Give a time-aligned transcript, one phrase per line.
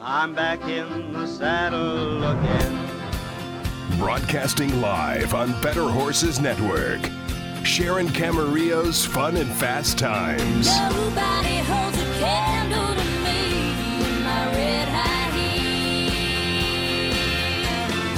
[0.00, 3.98] I'm back in the saddle again.
[3.98, 7.00] Broadcasting live on Better Horses Network.
[7.64, 10.68] Sharon Camarillo's Fun and Fast Times.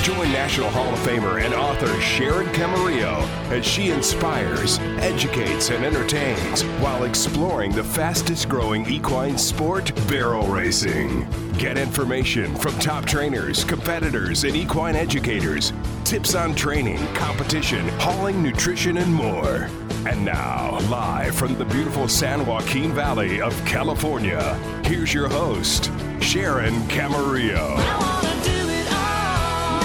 [0.03, 6.63] Join National Hall of Famer and author Sharon Camarillo as she inspires, educates, and entertains
[6.81, 11.29] while exploring the fastest growing equine sport, barrel racing.
[11.59, 15.75] Get information from top trainers, competitors, and equine educators,
[16.05, 19.69] tips on training, competition, hauling, nutrition, and more.
[20.07, 26.75] And now, live from the beautiful San Joaquin Valley of California, here's your host, Sharon
[26.89, 28.10] Camarillo.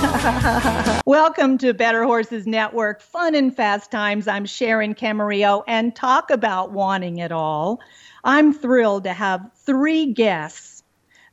[1.08, 4.28] Welcome to Better Horses Network, fun and fast times.
[4.28, 7.80] I'm Sharon Camarillo, and talk about wanting it all.
[8.24, 10.84] I'm thrilled to have three guests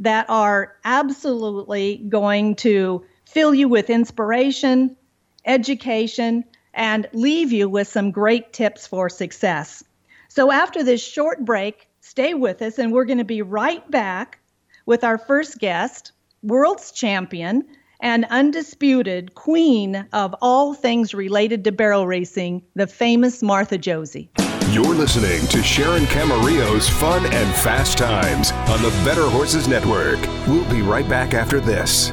[0.01, 4.97] that are absolutely going to fill you with inspiration,
[5.45, 9.85] education, and leave you with some great tips for success.
[10.29, 14.39] So, after this short break, stay with us, and we're going to be right back
[14.87, 17.67] with our first guest, world's champion
[18.03, 24.29] and undisputed queen of all things related to barrel racing, the famous Martha Josey.
[24.71, 30.21] You're listening to Sharon Camarillo's Fun and Fast Times on the Better Horses Network.
[30.47, 32.13] We'll be right back after this.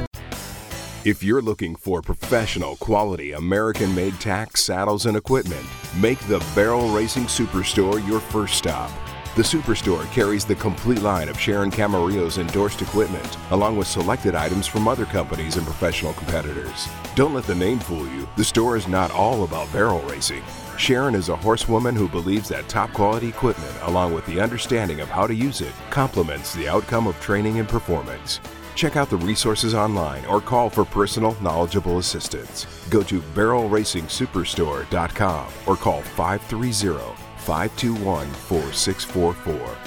[1.05, 6.89] If you're looking for professional, quality, American made tack, saddles, and equipment, make the Barrel
[6.89, 8.91] Racing Superstore your first stop.
[9.35, 14.65] The Superstore carries the complete line of Sharon Camarillo's endorsed equipment, along with selected items
[14.65, 16.87] from other companies and professional competitors.
[17.15, 18.27] Don't let the name fool you.
[18.37, 20.41] The store is not all about barrel racing.
[20.77, 25.09] Sharon is a horsewoman who believes that top quality equipment, along with the understanding of
[25.09, 28.39] how to use it, complements the outcome of training and performance.
[28.73, 32.65] Check out the resources online or call for personal, knowledgeable assistance.
[32.89, 39.77] Go to barrelracingsuperstore.com or call 530 521 4644.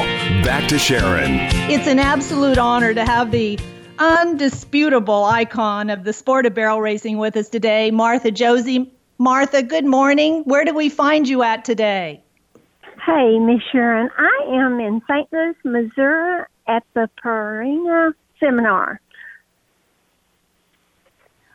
[0.43, 1.35] back to Sharon.
[1.71, 3.57] It's an absolute honor to have the
[3.97, 8.91] undisputable icon of the sport of barrel racing with us today, Martha Josey.
[9.17, 10.43] Martha, good morning.
[10.43, 12.21] Where do we find you at today?
[13.03, 14.09] Hey, Miss Sharon.
[14.17, 15.27] I am in St.
[15.31, 18.99] Louis, Missouri at the Purina Seminar.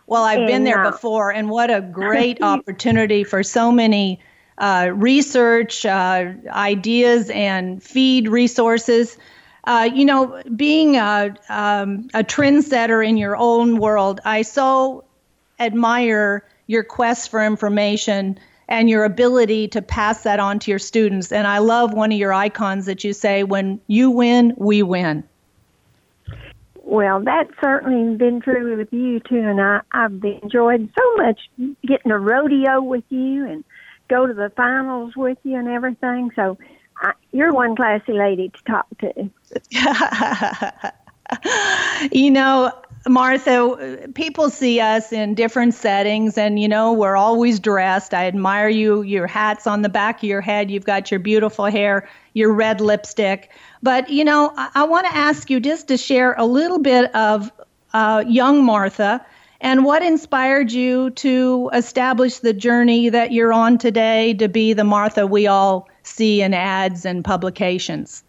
[0.06, 4.18] Well, I've been there uh, before, and what a great opportunity for so many
[4.58, 9.16] uh, research uh, ideas and feed resources.
[9.64, 15.04] Uh, you know, being a, um, a trendsetter in your own world, I so
[15.60, 21.30] admire your quest for information and your ability to pass that on to your students.
[21.32, 25.24] And I love one of your icons that you say, when you win, we win.
[26.82, 31.40] Well, that's certainly been true with you too, and I, I've enjoyed so much
[31.86, 33.64] getting to rodeo with you and
[34.08, 36.30] go to the finals with you and everything.
[36.34, 36.58] So
[36.98, 39.30] I, you're one classy lady to talk to.
[42.12, 42.72] you know,
[43.08, 48.14] Martha, people see us in different settings, and you know, we're always dressed.
[48.14, 49.02] I admire you.
[49.02, 50.70] Your hat's on the back of your head.
[50.70, 53.50] You've got your beautiful hair, your red lipstick.
[53.82, 57.14] But, you know, I, I want to ask you just to share a little bit
[57.14, 57.50] of
[57.92, 59.24] uh, young Martha
[59.60, 64.84] and what inspired you to establish the journey that you're on today to be the
[64.84, 68.24] Martha we all see in ads and publications.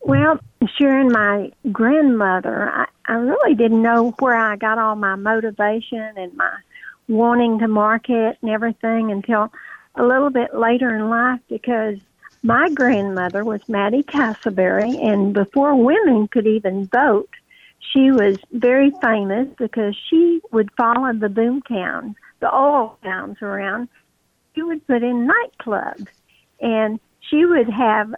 [0.00, 0.40] Well,
[0.76, 6.34] Sharon, my grandmother, I, I really didn't know where I got all my motivation and
[6.34, 6.52] my
[7.08, 9.52] wanting to market and everything until
[9.96, 11.98] a little bit later in life because
[12.42, 17.28] my grandmother was Mattie Castleberry, and before women could even vote,
[17.92, 23.88] she was very famous because she would follow the boom towns, the oil towns around.
[24.54, 26.06] She would put in nightclubs,
[26.60, 28.14] and she would have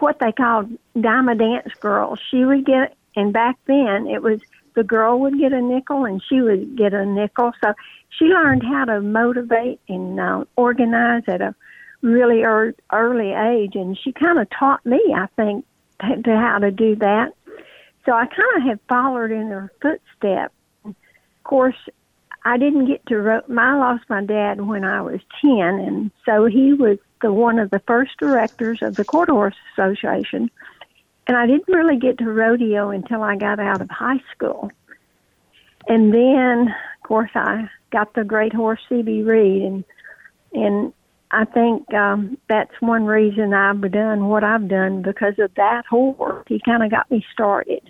[0.00, 0.70] what they called
[1.00, 2.18] dime a dance girls.
[2.30, 4.40] She would get, and back then it was
[4.74, 7.52] the girl would get a nickel and she would get a nickel.
[7.62, 7.74] So
[8.10, 11.54] she learned how to motivate and uh, organize at a
[12.00, 15.64] really ear early age, and she kind of taught me, I think,
[16.00, 17.32] to, to how to do that.
[18.04, 20.54] So I kind of have followed in her footsteps.
[20.84, 20.94] Of
[21.44, 21.76] course,
[22.44, 23.18] I didn't get to.
[23.18, 27.58] Ro- I lost my dad when I was ten, and so he was the one
[27.58, 30.50] of the first directors of the Quarter Horse Association.
[31.26, 34.70] and I didn't really get to rodeo until I got out of high school.
[35.88, 39.84] And then, of course, I got the great horse CB Reed, and
[40.52, 40.92] and
[41.30, 46.44] I think um, that's one reason I've done what I've done because of that horse.
[46.48, 47.82] He kind of got me started.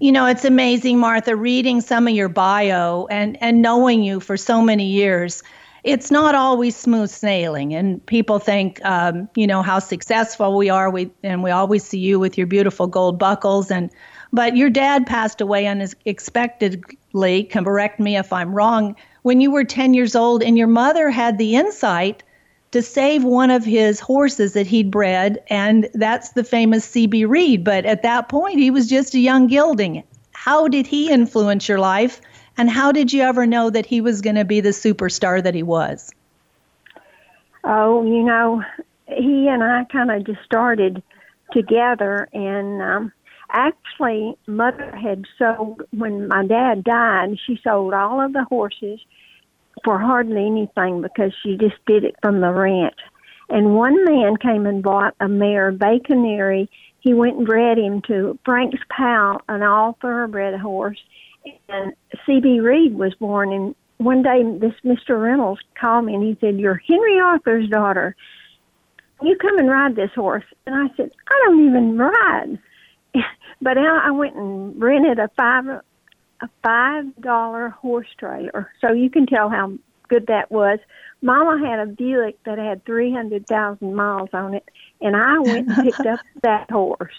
[0.00, 4.36] You know, it's amazing, Martha, reading some of your bio and, and knowing you for
[4.36, 5.42] so many years.
[5.84, 10.90] It's not always smooth sailing, and people think, um, you know, how successful we are.
[10.90, 13.90] We and we always see you with your beautiful gold buckles, and
[14.32, 17.44] but your dad passed away unexpectedly.
[17.44, 18.96] Correct me if I'm wrong.
[19.22, 22.22] When you were 10 years old, and your mother had the insight
[22.70, 27.64] to save one of his horses that he'd bred, and that's the famous CB Reed.
[27.64, 30.02] But at that point, he was just a young gelding.
[30.32, 32.20] How did he influence your life,
[32.58, 35.54] and how did you ever know that he was going to be the superstar that
[35.54, 36.12] he was?
[37.64, 38.62] Oh, you know,
[39.06, 41.02] he and I kind of just started
[41.52, 43.12] together, and um,
[43.50, 47.38] actually, mother had sold when my dad died.
[47.46, 49.00] She sold all of the horses
[49.84, 52.98] for hardly anything because she just did it from the ranch.
[53.48, 56.68] And one man came and bought a mare, Bay Canary.
[57.00, 60.98] He went and bred him to Frank's pal, an all thoroughbred horse.
[61.68, 61.92] And
[62.26, 62.60] C.B.
[62.60, 63.52] Reed was born.
[63.52, 65.20] And one day, this Mr.
[65.20, 68.16] Reynolds called me and he said, You're Henry Arthur's daughter.
[69.22, 70.44] You come and ride this horse.
[70.66, 72.58] And I said, I don't even ride.
[73.62, 75.66] but I went and rented a five
[76.40, 78.70] a five dollar horse trailer.
[78.80, 79.72] So you can tell how
[80.08, 80.78] good that was.
[81.20, 84.68] Mama had a Buick that had three hundred thousand miles on it,
[85.00, 87.12] and I went and picked up that horse.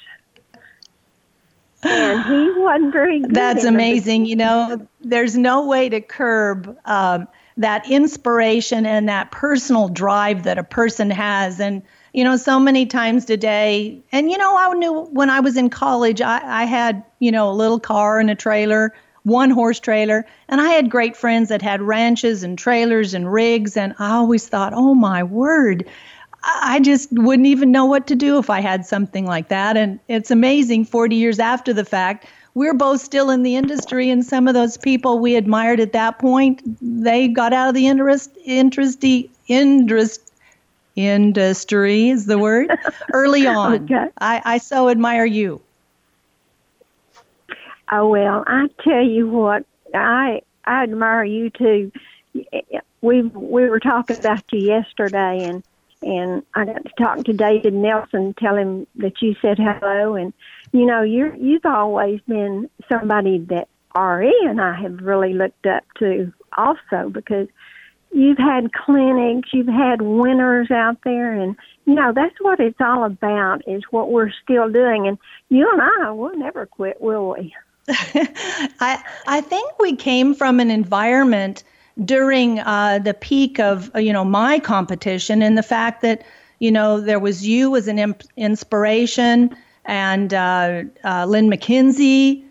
[1.83, 3.33] And he wasn't very good.
[3.33, 4.25] That's in it, but amazing.
[4.25, 7.27] You know, there's no way to curb um,
[7.57, 11.59] that inspiration and that personal drive that a person has.
[11.59, 11.81] And,
[12.13, 15.69] you know, so many times today, and, you know, I knew when I was in
[15.69, 18.93] college, I, I had, you know, a little car and a trailer,
[19.23, 23.77] one horse trailer, and I had great friends that had ranches and trailers and rigs.
[23.77, 25.87] And I always thought, oh my word,
[26.43, 29.75] I just wouldn't even know what to do if I had something like that.
[29.75, 34.25] And it's amazing 40 years after the fact, we're both still in the industry, and
[34.25, 38.31] some of those people we admired at that point, they got out of the interest,
[38.43, 39.03] interest,
[39.47, 40.33] interest,
[40.95, 42.69] industry is the word
[43.13, 43.83] early on.
[43.83, 44.07] Okay.
[44.19, 45.61] I, I so admire you.
[47.91, 51.91] Oh well, I tell you what, I I admire you too.
[53.01, 55.63] We we were talking about you yesterday, and
[56.01, 60.33] and I got to talk to David Nelson, tell him that you said hello, and
[60.71, 65.83] you know you're you've always been somebody that Re and I have really looked up
[65.97, 67.47] to also because
[68.11, 71.55] you've had clinics, you've had winners out there, and
[71.85, 75.17] you know that's what it's all about is what we're still doing, and
[75.49, 77.53] you and I will never quit, will we?
[77.89, 81.63] I I think we came from an environment
[82.03, 86.23] during uh, the peak of uh, you know my competition and the fact that
[86.59, 89.55] you know there was you as an imp- inspiration
[89.85, 92.43] and uh, uh, Lynn McKenzie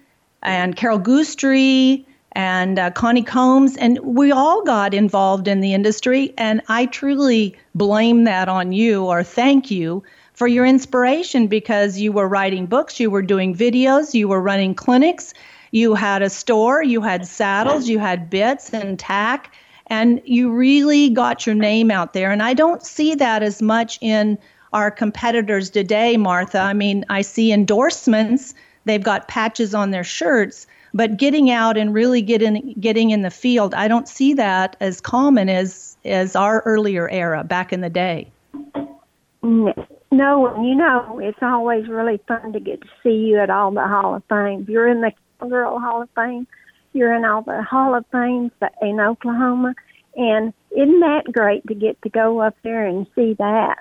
[0.43, 6.33] and Carol Goostree and uh, Connie Combs and we all got involved in the industry
[6.37, 10.03] and I truly blame that on you or thank you
[10.35, 14.73] for your inspiration because you were writing books, you were doing videos, you were running
[14.73, 15.35] clinics,
[15.71, 19.55] you had a store, you had saddles, you had bits and tack,
[19.87, 22.31] and you really got your name out there.
[22.31, 24.39] And I don't see that as much in
[24.73, 26.59] our competitors today, Martha.
[26.59, 31.93] I mean, I see endorsements, they've got patches on their shirts, but getting out and
[31.93, 36.63] really getting getting in the field, I don't see that as common as as our
[36.65, 38.31] earlier era back in the day.
[39.43, 43.87] No, you know, it's always really fun to get to see you at all the
[43.87, 44.67] Hall of Fame.
[44.69, 45.13] You're in the
[45.47, 46.47] Girl Hall of Fame.
[46.92, 48.52] You're in all the Hall of Fames
[48.83, 49.75] in Oklahoma.
[50.16, 53.78] And isn't that great to get to go up there and see that?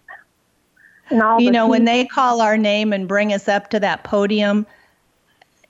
[1.09, 4.03] And all you know, when they call our name and bring us up to that
[4.03, 4.67] podium,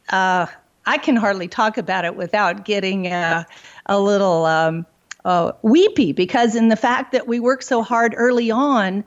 [0.10, 0.48] uh,
[0.86, 3.44] I can hardly talk about it without getting uh,
[3.86, 4.86] a little um,
[5.26, 9.04] uh, weepy because in the fact that we work so hard early on,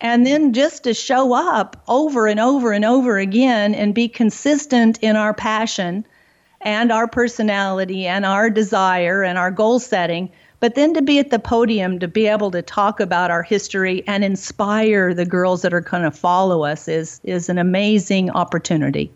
[0.00, 4.98] and then just to show up over and over and over again and be consistent
[4.98, 6.04] in our passion
[6.64, 10.30] and our personality and our desire and our goal setting
[10.60, 14.02] but then to be at the podium to be able to talk about our history
[14.06, 19.10] and inspire the girls that are going to follow us is is an amazing opportunity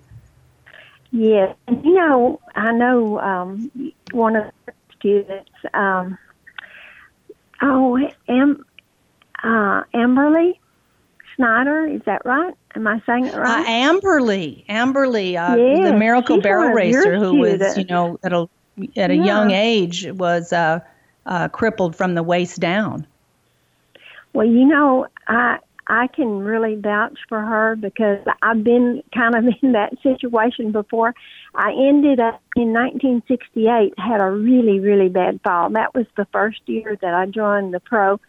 [1.10, 3.70] Yes, and you know, I know um,
[4.12, 5.50] one of the students.
[5.72, 6.18] Um,
[7.62, 8.64] oh, Am,
[9.42, 10.58] uh, Amberley
[11.36, 12.54] Snyder, is that right?
[12.78, 13.66] Am I saying it Uh, right?
[13.66, 18.32] Amberley, Amberley, uh, the Miracle Barrel one of your Racer, who was, you know, at
[18.32, 18.48] a
[18.96, 19.24] at a Yeah.
[19.24, 20.78] young age was uh,
[21.26, 23.04] uh, crippled from the waist down.
[24.32, 25.58] Well, you know, I
[25.88, 31.14] I can really vouch for her because I've been kind of in that situation before.
[31.54, 35.70] I ended up in 1968 had a really really bad fall.
[35.70, 38.20] That was the first year that I joined the pro,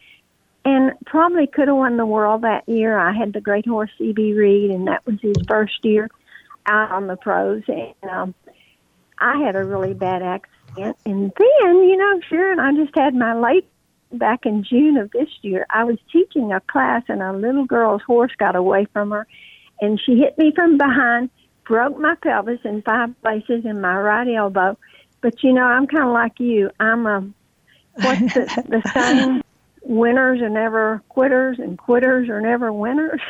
[0.65, 2.97] and probably could have won the world that year.
[2.97, 4.33] I had the great horse C.B.
[4.33, 6.09] Reed, and that was his first year
[6.65, 8.35] out on the pros, and um,
[9.17, 10.97] I had a really bad accident.
[11.05, 13.67] And then, you know, Sharon, I just had my late
[14.11, 18.01] back in June of this year, I was teaching a class and a little girl's
[18.01, 19.27] horse got away from her
[19.81, 21.29] and she hit me from behind,
[21.65, 24.77] broke my pelvis in five places in my right elbow.
[25.21, 26.71] But you know, I'm kind of like you.
[26.79, 27.21] I'm a,
[27.93, 29.41] what's the, the saying?
[29.81, 33.21] Winners are never quitters and quitters are never winners.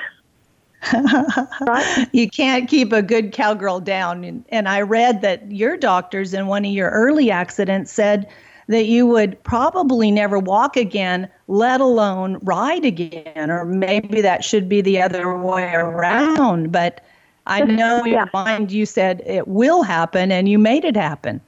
[0.94, 2.08] right?
[2.14, 4.24] You can't keep a good cowgirl down.
[4.24, 8.28] And, and I read that your doctors in one of your early accidents said
[8.68, 13.50] that you would probably never walk again, let alone ride again.
[13.52, 16.72] Or maybe that should be the other way around.
[16.72, 17.04] But
[17.48, 18.26] I know in Yeah.
[18.26, 21.42] your mind you said it will happen and you made it happen.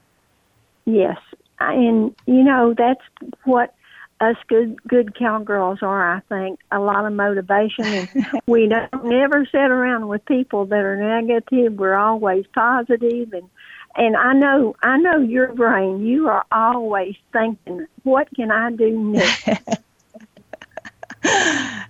[0.85, 1.19] Yes,
[1.59, 3.01] and you know that's
[3.43, 3.75] what
[4.21, 6.15] us good good cowgirls are.
[6.15, 8.09] I think a lot of motivation, and
[8.45, 11.73] we don't never sit around with people that are negative.
[11.73, 13.49] We're always positive, and
[13.95, 16.05] and I know I know your brain.
[16.05, 19.47] You are always thinking, what can I do next?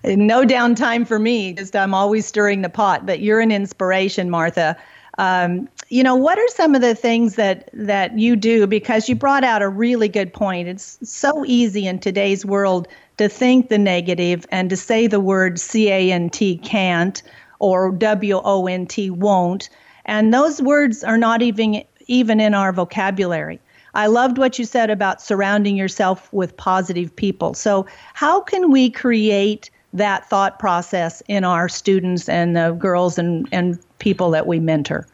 [0.06, 1.54] no downtime for me.
[1.54, 3.06] Just I'm always stirring the pot.
[3.06, 4.78] But you're an inspiration, Martha.
[5.18, 8.66] Um, you know, what are some of the things that that you do?
[8.66, 10.70] Because you brought out a really good point.
[10.70, 15.60] It's so easy in today's world to think the negative and to say the word
[15.60, 17.22] C-A-N-T can't
[17.60, 19.70] or W-O-N-T won't,
[20.06, 23.60] and those words are not even even in our vocabulary.
[23.94, 27.54] I loved what you said about surrounding yourself with positive people.
[27.54, 33.46] So, how can we create that thought process in our students and the girls and,
[33.52, 35.06] and people that we mentor?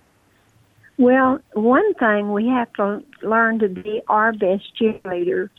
[0.97, 5.49] Well, one thing we have to learn to be our best cheerleaders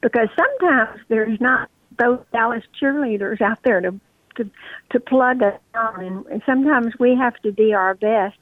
[0.00, 3.98] because sometimes there's not those Dallas cheerleaders out there to
[4.36, 4.50] to
[4.90, 8.38] to plug us on, and, and sometimes we have to be our best,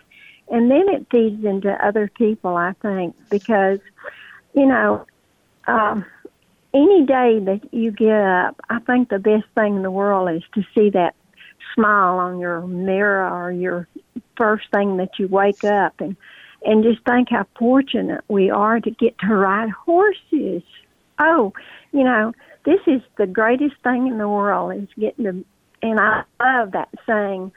[0.51, 2.57] and then it feeds into other people.
[2.57, 3.79] I think because
[4.55, 5.07] you know.
[5.69, 6.05] Um,
[6.75, 10.43] any day that you get up, I think the best thing in the world is
[10.55, 11.15] to see that
[11.75, 13.89] smile on your mirror or your
[14.37, 16.17] first thing that you wake up and
[16.65, 20.63] and just think how fortunate we are to get to ride horses.
[21.19, 21.53] Oh,
[21.93, 22.33] you know,
[22.65, 25.45] this is the greatest thing in the world is getting to
[25.83, 27.53] and I love that saying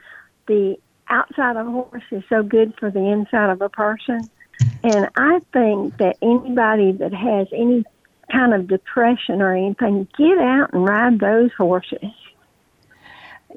[0.48, 0.76] the
[1.08, 4.28] outside of a horse is so good for the inside of a person.
[4.82, 7.84] And I think that anybody that has any
[8.32, 12.10] kind of depression or anything, get out and ride those horses.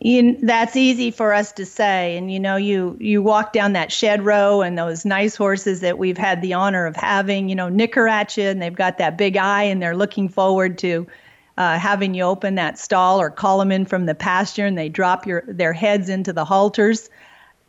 [0.02, 3.92] You, that's easy for us to say, and you know, you you walk down that
[3.92, 7.68] shed row, and those nice horses that we've had the honor of having, you know,
[7.68, 11.06] nicker at you, and they've got that big eye, and they're looking forward to
[11.58, 14.88] uh, having you open that stall or call them in from the pasture, and they
[14.88, 17.10] drop your their heads into the halters.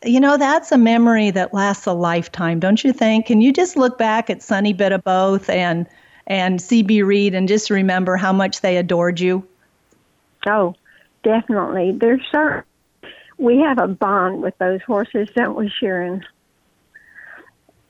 [0.05, 3.25] You know, that's a memory that lasts a lifetime, don't you think?
[3.25, 5.85] Can you just look back at Sunny Bit of Both and
[6.27, 9.45] and CB Reed and just remember how much they adored you?
[10.47, 10.75] Oh,
[11.23, 11.91] definitely.
[11.93, 12.63] There's certain
[13.37, 16.23] we have a bond with those horses, don't we, Sharon?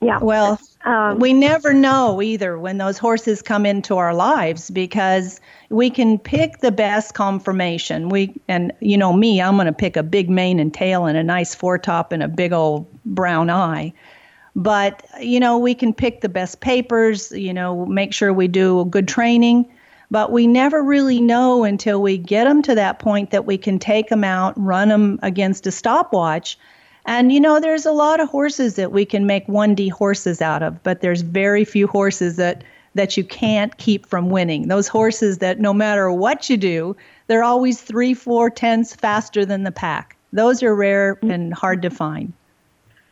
[0.00, 0.18] Yeah.
[0.18, 5.90] Well, Um, we never know either when those horses come into our lives because we
[5.90, 8.08] can pick the best conformation.
[8.08, 11.16] We and you know me, I'm going to pick a big mane and tail and
[11.16, 13.92] a nice foretop and a big old brown eye.
[14.56, 18.86] But you know, we can pick the best papers, you know, make sure we do
[18.86, 19.70] good training,
[20.12, 23.78] but we never really know until we get them to that point that we can
[23.78, 26.58] take them out, run them against a stopwatch.
[27.06, 30.62] And you know, there's a lot of horses that we can make 1D horses out
[30.62, 32.62] of, but there's very few horses that
[32.94, 34.68] that you can't keep from winning.
[34.68, 36.94] Those horses that no matter what you do,
[37.26, 40.14] they're always three, four tenths faster than the pack.
[40.34, 42.34] Those are rare and hard to find.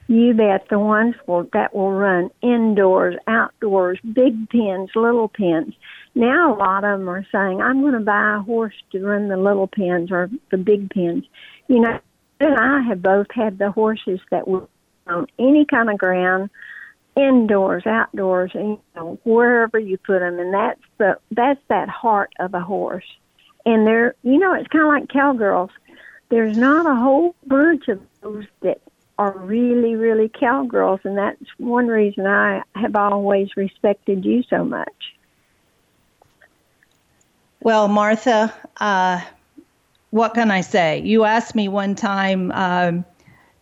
[0.07, 5.73] You bet the ones will, that will run indoors, outdoors, big pens, little pens.
[6.14, 9.29] Now a lot of them are saying, "I'm going to buy a horse to run
[9.29, 11.25] the little pens or the big pens."
[11.69, 12.00] You know,
[12.40, 14.67] and I have both had the horses that were
[15.07, 16.50] on any kind of ground,
[17.17, 22.33] indoors, outdoors, and you know, wherever you put them, and that's the that's that heart
[22.38, 23.05] of a horse.
[23.67, 25.71] And they're, you know, it's kind of like cowgirls.
[26.31, 28.81] There's not a whole bunch of those that
[29.19, 34.88] are really, really cowgirls, and that's one reason I have always respected you so much.
[37.62, 39.21] Well, Martha, uh,
[40.11, 41.00] what can I say?
[41.02, 43.05] You asked me one time um,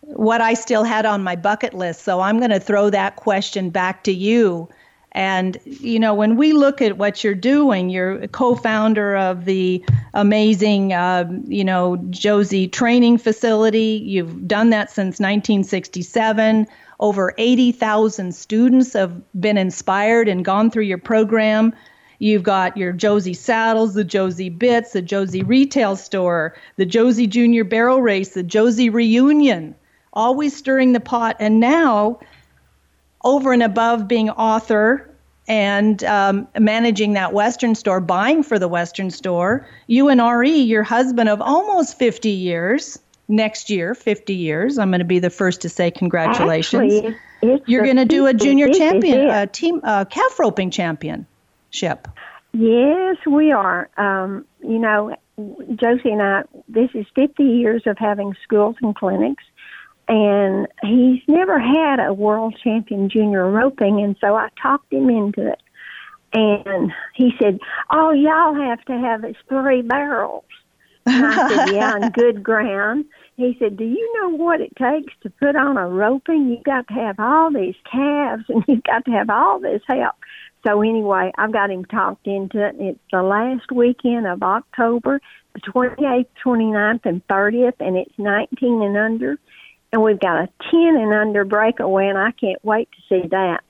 [0.01, 3.69] what I still had on my bucket list, so I'm going to throw that question
[3.69, 4.69] back to you.
[5.11, 9.45] And, you know, when we look at what you're doing, you're a co founder of
[9.45, 14.01] the amazing, uh, you know, Josey training facility.
[14.05, 16.67] You've done that since 1967.
[16.99, 21.73] Over 80,000 students have been inspired and gone through your program.
[22.19, 27.63] You've got your Josey Saddles, the Josey Bits, the Josey Retail Store, the Josey Junior
[27.63, 29.73] Barrel Race, the Josey Reunion,
[30.11, 31.37] always stirring the pot.
[31.39, 32.19] And now,
[33.23, 35.09] over and above being author
[35.47, 40.83] and um, managing that Western store, buying for the Western store, you and Re, your
[40.83, 42.99] husband of almost 50 years,
[43.29, 44.77] next year, 50 years.
[44.77, 46.93] I'm going to be the first to say congratulations.
[46.93, 50.71] Actually, You're going to do a junior champion, a team, uh, calf roping
[51.71, 52.07] championship.
[52.53, 53.89] Yes, we are.
[53.97, 55.15] Um, you know,
[55.75, 59.43] Josey and I, this is 50 years of having schools and clinics,
[60.07, 65.51] and he's never had a world champion junior roping, and so I talked him into
[65.51, 65.61] it.
[66.33, 67.59] And he said,
[67.89, 70.43] All y'all have to have is three barrels.
[71.05, 73.05] And I said, Yeah, on good ground.
[73.35, 76.49] He said, Do you know what it takes to put on a roping?
[76.49, 80.15] You've got to have all these calves and you've got to have all this help.
[80.65, 82.75] So anyway, I've got him talked into it.
[82.79, 85.21] It's the last weekend of October,
[85.53, 89.37] the 28th, 29th, and 30th, and it's 19 and under.
[89.91, 93.63] And we've got a 10 and under breakaway, and I can't wait to see that.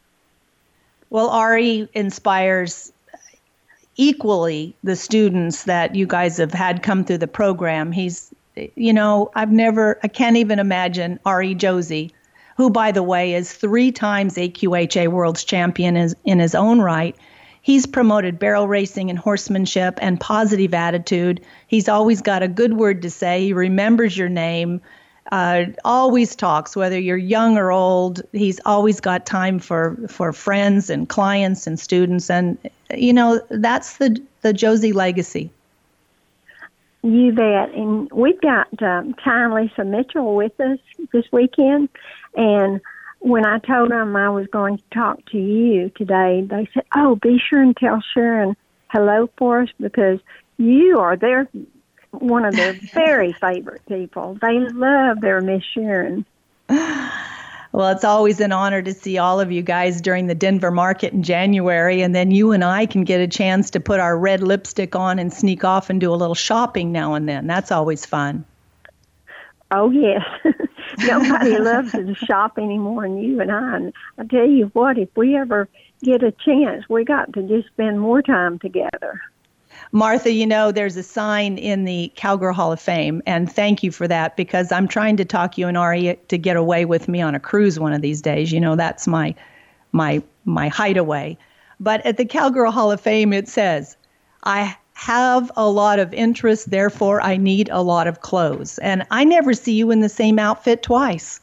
[1.10, 2.92] Well, Ari inspires
[3.96, 7.92] equally the students that you guys have had come through the program.
[7.92, 8.34] He's,
[8.76, 12.12] you know, I've never, I can't even imagine Ari Josey,
[12.60, 17.16] who, by the way, is three times AQHA World's Champion in his own right.
[17.62, 21.40] He's promoted barrel racing and horsemanship and positive attitude.
[21.68, 23.46] He's always got a good word to say.
[23.46, 24.82] He remembers your name
[25.32, 28.24] uh, always talks, whether you're young or old.
[28.34, 32.58] He's always got time for for friends and clients and students, and
[32.94, 35.50] you know that's the the Josey legacy.
[37.04, 37.74] You bet.
[37.74, 40.80] And we've got um, Ty and Lisa Mitchell with us
[41.14, 41.88] this weekend.
[42.36, 42.82] And
[43.20, 47.16] when I told them I was going to talk to you today, they said, Oh,
[47.16, 48.56] be sure and tell Sharon
[48.88, 50.20] hello for us because
[50.58, 51.48] you are their
[52.12, 54.38] one of their very favorite people.
[54.42, 56.26] They love their Miss Sharon.
[57.72, 61.14] Well, it's always an honor to see all of you guys during the Denver market
[61.14, 64.42] in January, and then you and I can get a chance to put our red
[64.42, 67.46] lipstick on and sneak off and do a little shopping now and then.
[67.46, 68.44] That's always fun.
[69.72, 70.24] Oh yes,
[71.00, 73.76] nobody loves to shop anymore than you and I.
[73.76, 75.70] And I tell you what, if we ever
[76.04, 79.22] get a chance, we got to just spend more time together.
[79.92, 83.92] Martha, you know, there's a sign in the Cowgirl Hall of Fame, and thank you
[83.92, 87.22] for that because I'm trying to talk you and Ari to get away with me
[87.22, 88.52] on a cruise one of these days.
[88.52, 89.36] You know, that's my
[89.92, 91.38] my my hideaway.
[91.80, 93.98] But at the Cowgirl Hall of Fame, it says,
[94.44, 99.24] "I have a lot of interest, therefore I need a lot of clothes." And I
[99.24, 101.40] never see you in the same outfit twice.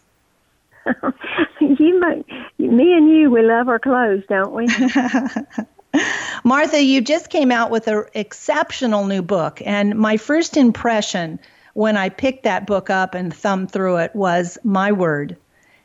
[1.60, 2.26] you might,
[2.58, 4.68] me and you, we love our clothes, don't we?
[6.44, 9.60] Martha, you just came out with an exceptional new book.
[9.64, 11.38] And my first impression
[11.74, 15.36] when I picked that book up and thumbed through it was my word.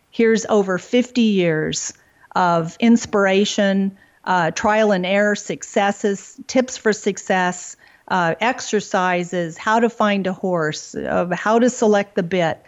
[0.09, 1.93] Here's over 50 years
[2.35, 7.75] of inspiration, uh, trial and error successes, tips for success,
[8.07, 10.95] uh, exercises, how to find a horse,
[11.33, 12.61] how to select the bit.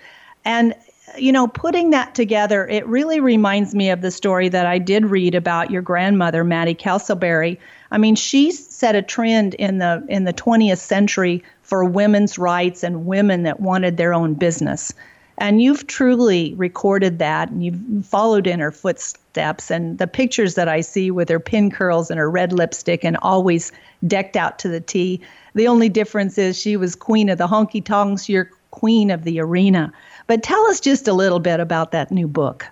[0.46, 0.76] And
[1.18, 5.06] you know, putting that together, it really reminds me of the story that I did
[5.06, 7.58] read about your grandmother, Mattie Castleberry.
[7.92, 12.84] I mean, she set a trend in the in the 20th century for women's rights
[12.84, 14.94] and women that wanted their own business.
[15.38, 19.72] And you've truly recorded that and you've followed in her footsteps.
[19.72, 23.17] And the pictures that I see with her pin curls and her red lipstick and
[23.22, 23.72] always
[24.06, 25.19] decked out to the T,
[25.56, 29.39] the only difference is she was queen of the honky tonks, you're queen of the
[29.39, 29.91] arena.
[30.28, 32.65] But tell us just a little bit about that new book.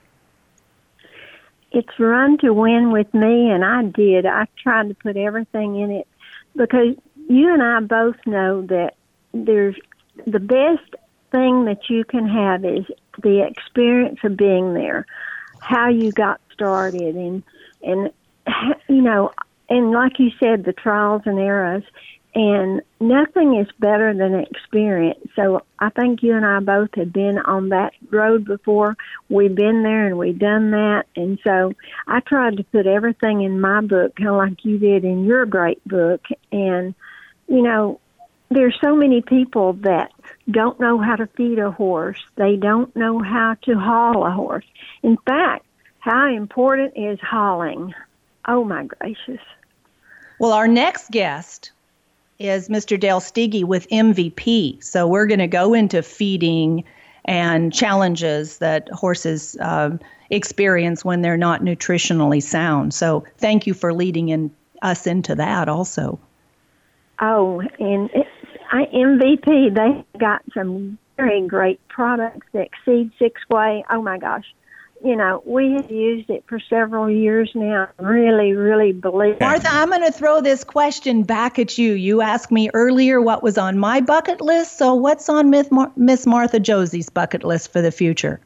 [1.72, 4.26] It's Run to Win with me, and I did.
[4.26, 6.08] I tried to put everything in it
[6.56, 6.96] because
[7.30, 8.96] you and I both know that
[9.34, 9.76] there's
[10.28, 10.96] the best
[11.32, 12.86] thing that you can have is
[13.22, 15.06] the experience of being there,
[15.60, 17.44] how you got started, and
[17.82, 18.12] and
[18.88, 19.32] you know,
[19.70, 21.84] and like you said, the trials and errors.
[22.34, 25.20] And nothing is better than experience.
[25.36, 28.96] So I think you and I both have been on that road before.
[29.28, 31.08] We've been there and we've done that.
[31.18, 31.74] And so
[32.08, 35.46] I tried to put everything in my book, kind of like you did in your
[35.46, 36.22] great book.
[36.54, 36.96] And,
[37.50, 38.00] you know,
[38.52, 40.12] there's so many people that
[40.50, 42.20] don't know how to feed a horse.
[42.36, 44.66] They don't know how to haul a horse.
[45.02, 45.66] In fact,
[46.00, 47.94] how important is hauling?
[48.48, 49.40] Oh my gracious.
[50.38, 51.72] Well, our next guest
[52.40, 53.00] is Mr.
[53.00, 54.84] Dale Steege with MVP.
[54.84, 56.84] So we're going to go into feeding
[57.24, 59.98] and challenges that horses uh,
[60.30, 62.94] experience when they're not nutritionally sound.
[62.94, 66.20] So thank you for leading in, us into that also.
[67.20, 68.28] Oh, and it,
[68.72, 73.84] I, MVP, they got some very great products that exceed six way.
[73.90, 74.46] Oh my gosh.
[75.04, 77.90] You know, we have used it for several years now.
[78.00, 79.42] Really, really believe it.
[79.42, 81.94] Martha, I'm going to throw this question back at you.
[81.94, 84.78] You asked me earlier what was on my bucket list.
[84.78, 88.40] So, what's on Miss Martha Josey's bucket list for the future?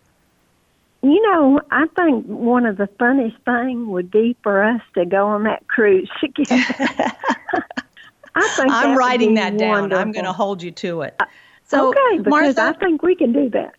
[1.04, 5.28] You know, I think one of the funniest things would be for us to go
[5.28, 7.12] on that cruise together.
[8.36, 9.70] I I'm writing that down.
[9.82, 10.02] wonderful.
[10.02, 11.16] I'm going to hold you to it.
[11.20, 11.26] Uh,
[11.66, 13.74] so, okay, because Martha, I think we can do that.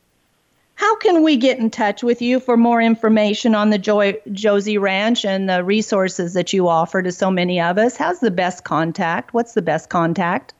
[0.75, 4.79] how can we get in touch with you for more information on the Joy, Josey
[4.79, 7.97] Ranch and the resources that you offer to so many of us?
[7.97, 9.33] How's the best contact?
[9.35, 10.53] What's the best contact?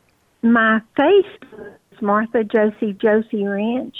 [0.43, 3.97] My Facebook is Martha Josey Josey Ranch,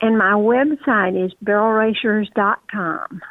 [0.00, 3.22] and my website is barrelracers.com.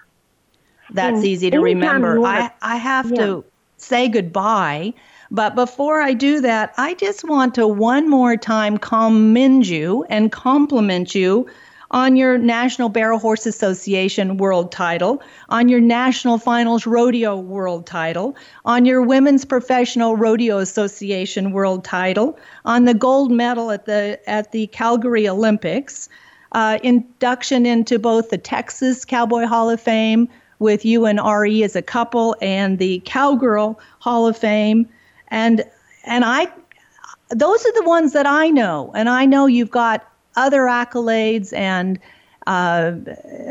[0.91, 2.19] That's And easy to remember.
[2.25, 3.17] I, I have Yeah.
[3.25, 3.45] to
[3.77, 4.93] say goodbye.
[5.33, 10.31] But before I do that, I just want to one more time commend you and
[10.31, 11.47] compliment you
[11.89, 18.35] on your National Barrel Horse Association world title, on your National Finals Rodeo world title,
[18.65, 24.51] on your Women's Professional Rodeo Association world title, on the gold medal at the at
[24.51, 26.09] the Calgary Olympics,
[26.51, 31.75] uh, induction into both the Texas Cowboy Hall of Fame with you and RE as
[31.75, 34.87] a couple, and the Cowgirl Hall of Fame,
[35.33, 35.65] and
[36.05, 36.47] and I
[37.29, 41.99] those are the ones that I know, and I know you've got other accolades and
[42.45, 42.93] uh,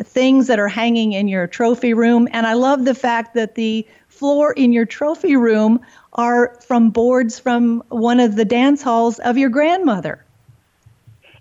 [0.05, 3.87] things that are hanging in your trophy room, and I love the fact that the
[4.09, 5.81] floor in your trophy room
[6.13, 10.25] are from boards from one of the dance halls of your grandmother.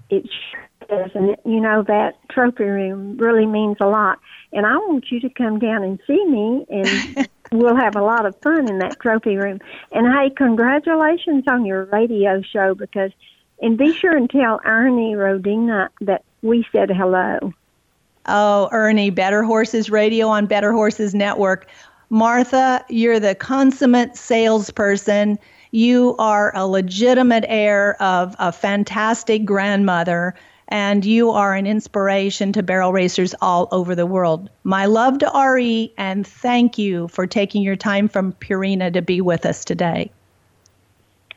[0.10, 0.27] It
[0.89, 4.19] sure is, and you know that trophy room really means a lot.
[4.54, 8.25] And I want you to come down and see me, and we'll have a lot
[8.25, 9.59] of fun in that trophy room.
[9.91, 13.11] And hey, congratulations on your radio show because,
[13.61, 17.53] and be sure and tell Ernie Rodina that we said hello.
[18.27, 21.67] Oh, Ernie, Better Horses Radio on Better Horses Network.
[22.09, 25.39] Martha, you're the consummate salesperson.
[25.71, 30.35] You are a legitimate heir of a fantastic grandmother,
[30.71, 34.49] and you are an inspiration to barrel racers all over the world.
[34.63, 39.19] My love to Ari, and thank you for taking your time from Purina to be
[39.19, 40.12] with us today.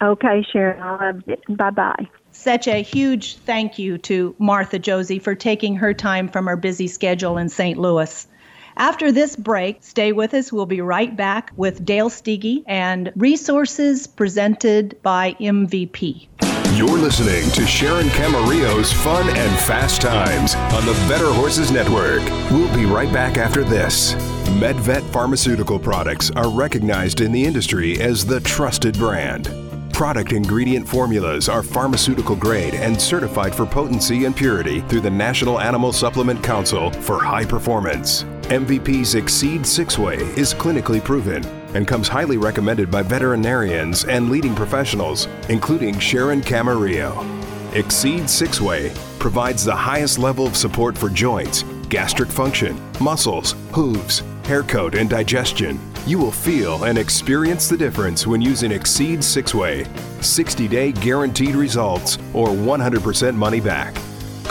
[0.01, 1.42] Okay, Sharon, I loved it.
[1.49, 2.09] Bye bye.
[2.31, 6.87] Such a huge thank you to Martha Josey for taking her time from her busy
[6.87, 7.79] schedule in St.
[7.79, 8.27] Louis.
[8.77, 10.53] After this break, stay with us.
[10.53, 16.27] We'll be right back with Dale Steege and resources presented by MVP.
[16.77, 22.21] You're listening to Sharon Camarillo's Fun and Fast Times on the Better Horses Network.
[22.51, 24.15] We'll be right back after this.
[24.59, 29.51] MedVet Pharmaceutical products are recognized in the industry as the trusted brand.
[29.93, 35.61] Product ingredient formulas are pharmaceutical grade and certified for potency and purity through the National
[35.61, 38.25] Animal Supplement Council for high performance.
[38.49, 44.55] MVP's Exceed Six Way is clinically proven and comes highly recommended by veterinarians and leading
[44.55, 47.25] professionals, including Sharon Camarillo.
[47.75, 54.23] Exceed Six Way provides the highest level of support for joints, gastric function, muscles, hooves,
[54.45, 55.81] hair coat, and digestion.
[56.07, 59.87] You will feel and experience the difference when using Exceed Six Way.
[60.21, 63.97] 60 day guaranteed results or 100% money back.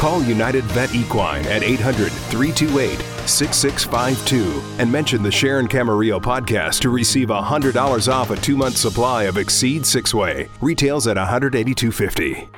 [0.04, 6.90] Call United Vet Equine at 800 328 6652 and mention the Sharon Camarillo podcast to
[6.90, 10.50] receive $100 off a two month supply of Exceed Six Way.
[10.60, 12.50] Retails at $182.50.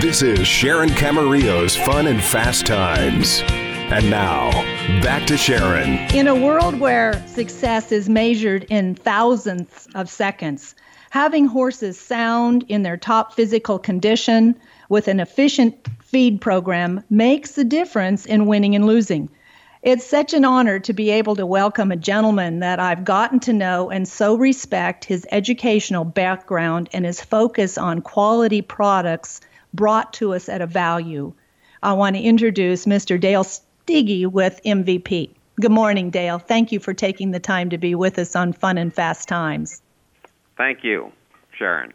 [0.00, 3.42] This is Sharon Camarillo's Fun and Fast Times.
[3.90, 4.50] And now,
[5.02, 5.98] back to Sharon.
[6.16, 10.74] In a world where success is measured in thousands of seconds,
[11.10, 14.54] having horses sound in their top physical condition
[14.88, 19.28] with an efficient feed program makes the difference in winning and losing.
[19.82, 23.52] It's such an honor to be able to welcome a gentleman that I've gotten to
[23.52, 29.40] know and so respect his educational background and his focus on quality products
[29.72, 31.32] brought to us at a value.
[31.82, 33.20] I want to introduce Mr.
[33.20, 35.30] Dale Steege with MVP.
[35.60, 36.38] Good morning, Dale.
[36.38, 39.80] Thank you for taking the time to be with us on Fun and Fast Times.
[40.58, 41.12] Thank you,
[41.56, 41.94] Sharon.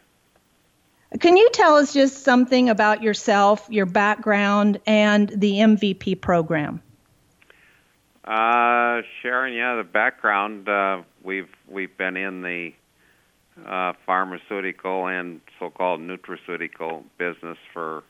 [1.20, 6.82] Can you tell us just something about yourself, your background, and the MVP program?
[8.24, 12.72] Uh, Sharon, yeah, the background uh, we've we've been in the
[13.64, 18.02] uh, pharmaceutical and so-called nutraceutical business for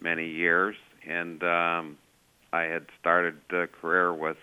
[0.00, 0.76] many years,
[1.08, 1.96] and um,
[2.52, 4.36] I had started a career with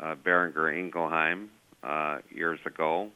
[0.00, 1.48] uh, Boehringer Ingelheim
[1.84, 3.10] uh, years ago,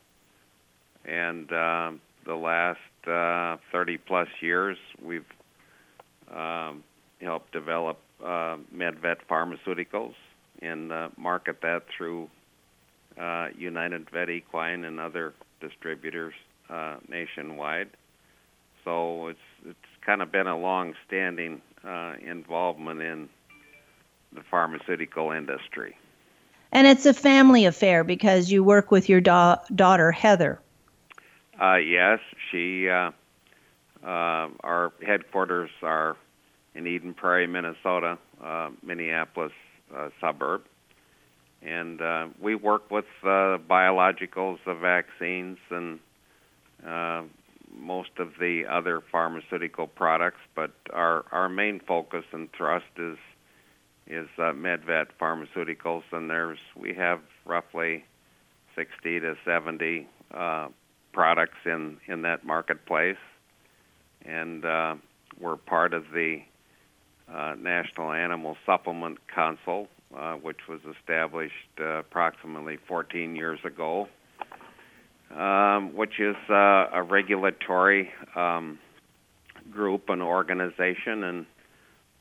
[1.05, 1.93] and uh,
[2.25, 5.27] the last uh, 30 plus years we've
[6.35, 6.83] um,
[7.21, 10.15] helped develop uh, MedVet Pharmaceuticals
[10.61, 12.29] and uh, market that through
[13.21, 16.35] uh, United Vet Equine and other distributors
[16.71, 17.91] uh, nationwide.
[18.85, 23.29] So it's it's kind of been a long-standing uh, involvement in
[24.33, 25.97] the pharmaceutical industry.
[26.73, 30.59] And it's a family affair because you work with your da- daughter Heather.
[31.61, 32.19] Uh, yes,
[32.51, 32.89] she.
[32.89, 33.11] Uh,
[34.05, 36.17] uh, our headquarters are
[36.75, 39.53] in Eden Prairie, Minnesota, uh, Minneapolis
[39.97, 40.63] uh, suburb,
[41.63, 46.01] and uh, we work with uh, biologicals, the vaccines, and
[46.87, 47.23] uh,
[47.79, 50.41] most of the other pharmaceutical products.
[50.57, 53.19] But our our main focus and thrust is
[54.09, 58.05] is uh, MedVet Pharmaceuticals, and there's we have roughly
[58.75, 60.69] 60 to 70 uh,
[61.13, 63.17] products in in that marketplace,
[64.25, 64.95] and uh,
[65.41, 66.39] we're part of the
[67.33, 74.09] uh, National Animal Supplement Council, uh, which was established uh, approximately 14 years ago,
[75.35, 78.79] um, which is uh, a regulatory um,
[79.71, 81.47] group and organization, and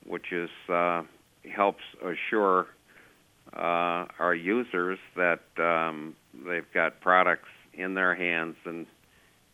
[0.05, 1.03] which is uh,
[1.53, 2.67] helps assure
[3.53, 6.15] our users that um,
[6.47, 8.85] they've got products in their hands and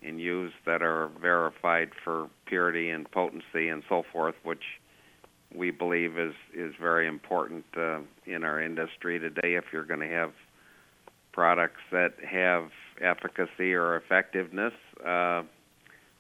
[0.02, 4.64] in use that are verified for purity and potency and so forth, which
[5.54, 9.56] we believe is is very important uh, in our industry today.
[9.56, 10.32] If you're going to have
[11.32, 12.70] products that have
[13.02, 14.74] efficacy or effectiveness,
[15.06, 15.44] uh,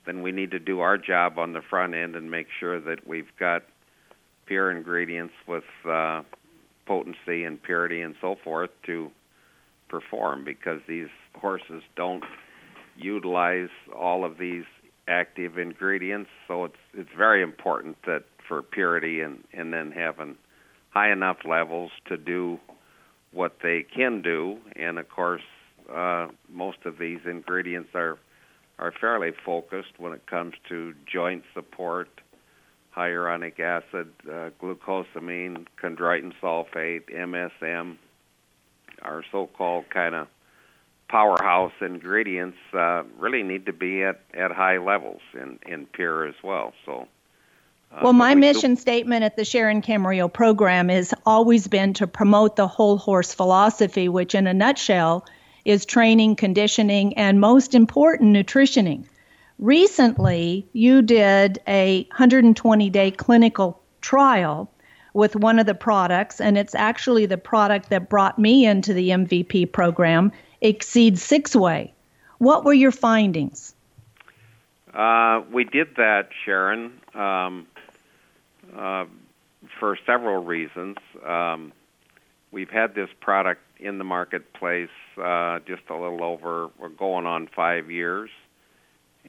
[0.05, 3.05] then we need to do our job on the front end and make sure that
[3.05, 3.63] we've got
[4.45, 6.23] pure ingredients with uh,
[6.85, 9.11] potency and purity and so forth to
[9.89, 12.23] perform because these horses don't
[12.97, 14.65] utilize all of these
[15.07, 20.35] active ingredients so it's it's very important that for purity and and then having
[20.89, 22.59] high enough levels to do
[23.31, 24.57] what they can do.
[24.75, 25.43] And of course
[25.93, 28.17] uh, most of these ingredients are
[28.79, 32.09] are fairly focused when it comes to joint support
[32.95, 37.95] hyaluronic acid, uh, glucosamine, chondroitin sulfate, MSM,
[39.03, 40.27] our so-called kind of
[41.07, 46.35] powerhouse ingredients uh, really need to be at, at high levels in, in pure as
[46.43, 46.73] well.
[46.85, 47.07] So,
[47.91, 52.07] uh, well, my we mission statement at the Sharon Camarillo program has always been to
[52.07, 55.25] promote the whole horse philosophy, which, in a nutshell,
[55.63, 59.05] is training, conditioning, and most important, nutritioning.
[59.59, 64.69] Recently, you did a 120 day clinical trial
[65.13, 69.09] with one of the products, and it's actually the product that brought me into the
[69.09, 71.93] MVP program, Exceed Six Way.
[72.37, 73.75] What were your findings?
[74.93, 77.67] Uh, we did that, Sharon, um,
[78.75, 79.05] uh,
[79.79, 80.97] for several reasons.
[81.25, 81.71] Um,
[82.51, 84.89] we've had this product in the marketplace
[85.21, 88.29] uh, just a little over, we're going on five years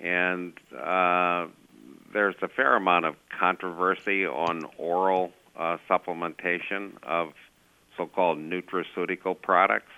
[0.00, 1.46] and uh,
[2.12, 7.32] there's a fair amount of controversy on oral uh, supplementation of
[7.96, 9.92] so-called nutraceutical products,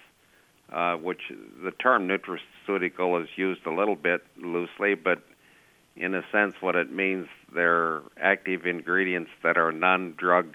[0.72, 1.20] uh, which
[1.62, 5.22] the term nutraceutical is used a little bit loosely, but
[5.96, 10.54] in a sense, what it means they're active ingredients that are non-drug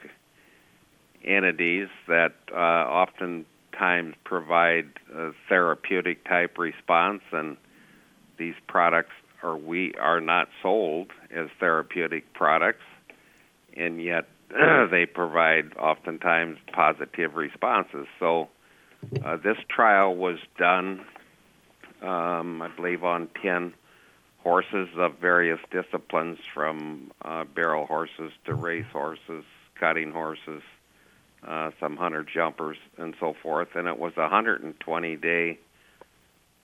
[1.24, 7.58] entities that uh, oftentimes provide a therapeutic type response, and
[8.38, 9.12] these products
[9.46, 12.84] or we are not sold as therapeutic products,
[13.76, 14.28] and yet
[14.92, 18.08] they provide oftentimes positive responses.
[18.20, 18.50] So
[19.24, 21.06] uh, this trial was done,
[22.02, 23.74] um, I believe, on 10
[24.40, 29.44] horses of various disciplines, from uh, barrel horses to race horses,
[29.76, 30.62] cutting horses,
[31.46, 33.76] uh, some hunter jumpers, and so forth.
[33.76, 35.60] And it was a 120 day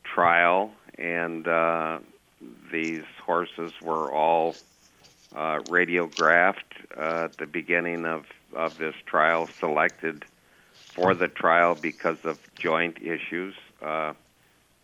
[0.03, 1.99] trial, and uh,
[2.71, 4.55] these horses were all
[5.35, 6.55] uh, radiographed
[6.97, 10.25] uh, at the beginning of, of this trial, selected
[10.93, 14.13] for the trial because of joint issues, uh,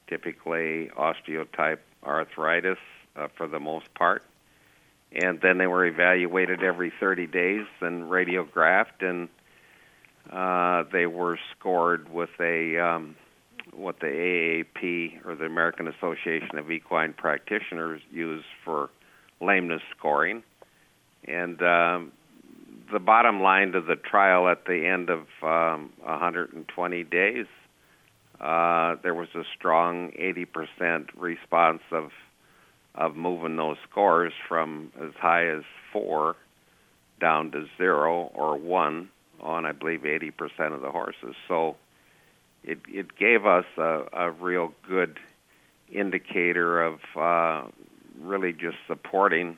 [0.08, 2.78] typically osteotype arthritis
[3.16, 4.24] uh, for the most part.
[5.12, 9.30] And then they were evaluated every 30 days and radiographed, and
[10.32, 13.16] uh, they were scored with a um,
[13.74, 18.90] what the AAEP or the American Association of Equine Practitioners use for
[19.40, 20.44] lameness scoring.
[21.26, 22.12] And um,
[22.92, 27.46] the bottom line to the trial at the end of um, 120 days,
[28.40, 32.12] uh, there was a strong 80% response of
[32.96, 35.62] of moving those scores from as high as
[35.94, 36.36] four
[37.22, 41.36] down to zero or one on, I believe, 80% of the horses.
[41.48, 41.76] So
[42.64, 45.20] it it gave us a, a real good
[45.92, 47.68] indicator of uh,
[48.20, 49.58] really just supporting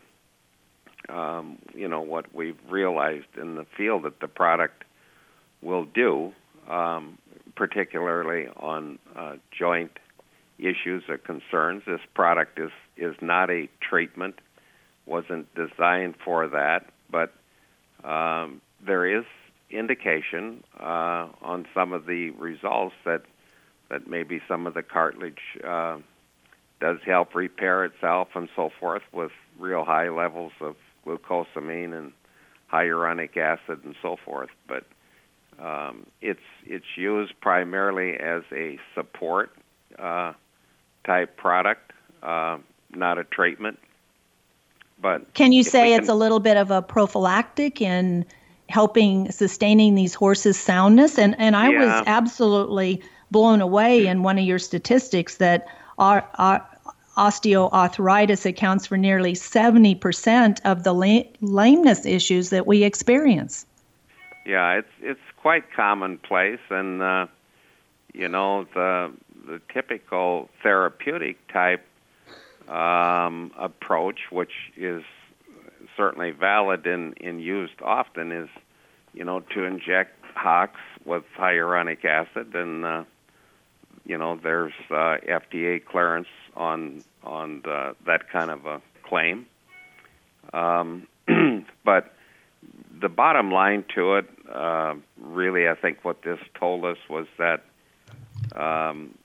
[1.09, 4.83] um, you know what we've realized in the field that the product
[5.61, 6.31] will do,
[6.69, 7.17] um,
[7.55, 9.91] particularly on uh, joint
[10.57, 11.83] issues or concerns.
[11.85, 14.39] This product is is not a treatment,
[15.05, 17.33] wasn't designed for that, but
[18.03, 19.25] um, there is
[19.69, 23.23] indication uh, on some of the results that
[23.89, 25.97] that maybe some of the cartilage uh,
[26.79, 32.11] does help repair itself and so forth with real high levels of glucosamine and
[32.71, 34.49] hyaluronic acid and so forth.
[34.67, 34.85] But
[35.59, 39.55] um, it's it's used primarily as a support
[39.97, 40.33] uh,
[41.05, 41.91] type product,
[42.23, 42.57] uh,
[42.93, 43.79] not a treatment.
[45.01, 48.25] But can you say it's can- a little bit of a prophylactic in
[48.69, 51.17] helping sustaining these horses' soundness?
[51.17, 51.79] And and I Yeah.
[51.79, 56.65] was absolutely blown away in one of your statistics that our, our
[57.19, 63.65] osteoarthritis accounts for nearly 70% of the la- lameness issues that we experience.
[64.45, 67.27] Yeah, it's it's quite commonplace, and uh,
[68.13, 69.11] you know the
[69.45, 71.85] the typical therapeutic type
[72.69, 75.03] um, approach, which is
[75.97, 78.49] certainly valid and, and used often, is
[79.13, 83.03] you know to inject hocks with hyaluronic acid, and uh,
[84.05, 89.45] you know there's uh, FDA clearance on on the, that kind of a claim.
[90.53, 91.07] Um,
[91.85, 92.13] but
[92.99, 97.63] the bottom line to it, uh, really, I think what this told us was that
[98.55, 99.15] um,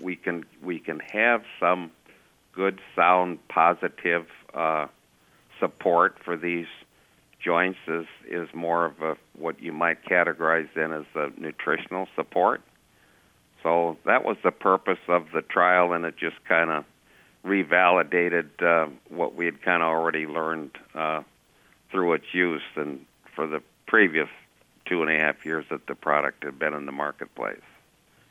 [0.00, 1.90] we can we can have some
[2.52, 4.86] good, sound, positive uh,
[5.58, 6.66] support for these
[7.42, 7.78] joints.
[7.88, 12.60] Is is more of a what you might categorize then as a nutritional support.
[13.62, 16.84] So that was the purpose of the trial, and it just kind of
[17.44, 21.22] revalidated uh, what we had kind of already learned uh,
[21.90, 23.04] through its use and
[23.34, 24.28] for the previous
[24.86, 27.60] two and a half years that the product had been in the marketplace.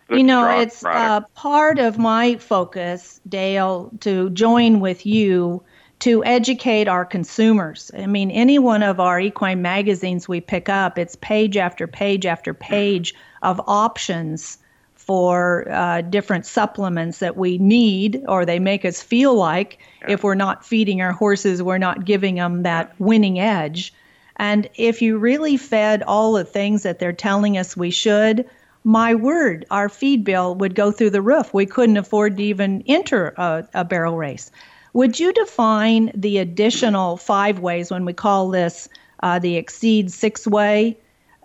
[0.07, 5.63] Good, you know, it's uh, part of my focus, Dale, to join with you
[5.99, 7.89] to educate our consumers.
[7.97, 12.25] I mean, any one of our equine magazines we pick up, it's page after page
[12.25, 14.57] after page of options
[15.05, 20.35] for uh, different supplements that we need or they make us feel like if we're
[20.35, 23.93] not feeding our horses, we're not giving them that winning edge.
[24.37, 28.49] And if you really fed all the things that they're telling us we should,
[28.83, 31.53] my word, our feed bill would go through the roof.
[31.53, 34.51] We couldn't afford to even enter a, a barrel race.
[34.93, 38.89] Would you define the additional five ways when we call this
[39.21, 40.97] uh, the exceed six way?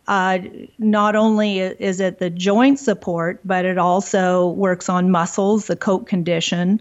[0.08, 0.38] Uh,
[0.78, 6.06] not only is it the joint support, but it also works on muscles, the coat
[6.06, 6.80] condition,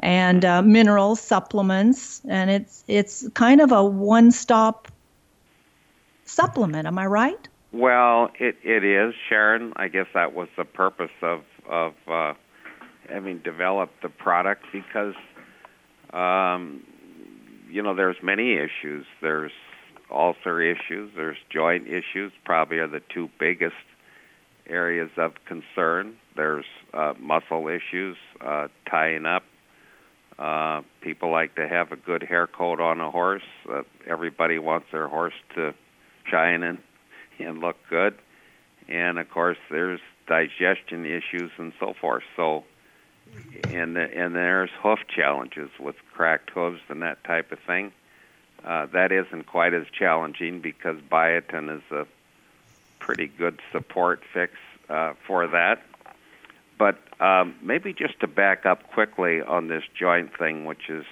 [0.00, 4.90] and uh, minerals, supplements, and it's it's kind of a one-stop
[6.24, 6.88] supplement.
[6.88, 7.48] Am I right?
[7.72, 9.72] Well, it it is Sharon.
[9.76, 12.34] I guess that was the purpose of of uh,
[13.08, 15.14] having developed the product because
[16.12, 16.82] um,
[17.70, 19.06] you know there's many issues.
[19.22, 19.52] There's
[20.10, 21.10] ulcer issues.
[21.14, 22.32] There's joint issues.
[22.44, 23.74] Probably are the two biggest
[24.66, 26.16] areas of concern.
[26.36, 29.44] There's uh, muscle issues, uh, tying up.
[30.38, 33.42] Uh, people like to have a good hair coat on a horse.
[33.70, 35.74] Uh, everybody wants their horse to
[36.30, 36.78] shine and
[37.38, 38.14] and look good.
[38.88, 42.24] And of course, there's digestion issues and so forth.
[42.36, 42.64] So,
[43.70, 47.92] and and there's hoof challenges with cracked hooves and that type of thing.
[48.64, 52.06] Uh, that isn't quite as challenging because biotin is a
[52.98, 54.54] pretty good support fix
[54.88, 55.82] uh, for that.
[56.78, 61.04] But um, maybe just to back up quickly on this joint thing, which is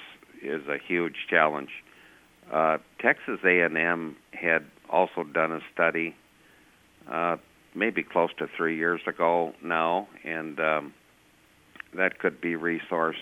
[0.42, 1.70] is a huge challenge.
[2.50, 6.16] Uh, Texas A&M had also done a study,
[7.09, 7.36] uh,
[7.76, 10.92] maybe close to three years ago now, and um,
[11.94, 13.14] that could be resourced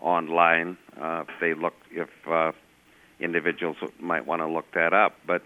[0.00, 2.52] online uh, if they look if uh,
[3.22, 5.16] individuals might want to look that up.
[5.26, 5.42] But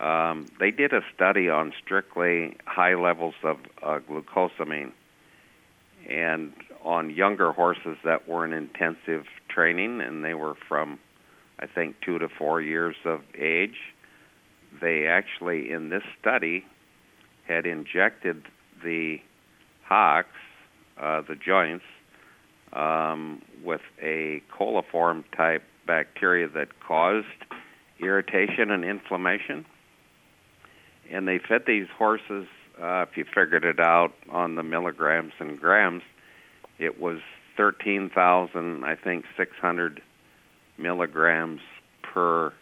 [0.00, 4.92] um, they did a study on strictly high levels of uh, glucosamine,
[6.08, 6.52] and
[6.82, 10.98] on younger horses that were in intensive training, and they were from,
[11.58, 13.78] I think, two to four years of age.
[14.80, 16.64] They actually, in this study,
[17.48, 18.42] had injected
[18.84, 19.20] the
[19.84, 20.28] hocks,
[21.00, 21.84] uh, the joints,
[22.72, 27.26] um, with a coliform type bacteria that caused
[28.00, 29.64] irritation and inflammation.
[31.10, 32.46] And they fed these horses,
[32.80, 36.02] uh, if you figured it out on the milligrams and grams,
[36.78, 37.20] it was
[37.56, 40.02] 13,000, I think, 600
[40.78, 41.60] milligrams
[42.02, 42.52] per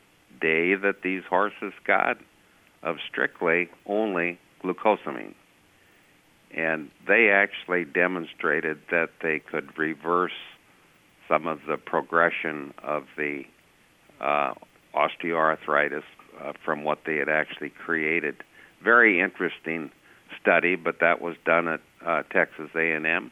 [0.40, 2.18] day that these horses got
[2.82, 5.34] of strictly only glucosamine.
[6.54, 10.32] And they actually demonstrated that they could reverse
[11.28, 13.44] some of the progression of the
[14.20, 14.54] uh,
[14.94, 16.02] osteoarthritis
[16.40, 18.36] uh, from what they had actually created.
[18.82, 19.90] Very interesting
[20.40, 23.30] study, but that was done at uh, Texas A&M.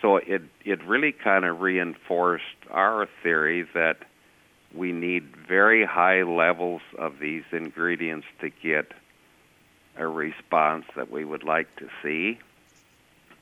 [0.00, 3.98] So it it really kind of reinforced our theory that
[4.74, 8.92] we need very high levels of these ingredients to get
[9.96, 12.38] a response that we would like to see.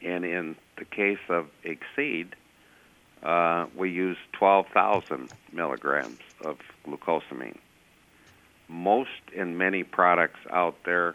[0.02, 2.34] And in the case of Exceed,
[3.22, 7.56] uh, we use 12,000 milligrams of glucosamine.
[8.68, 11.14] Most and many products out there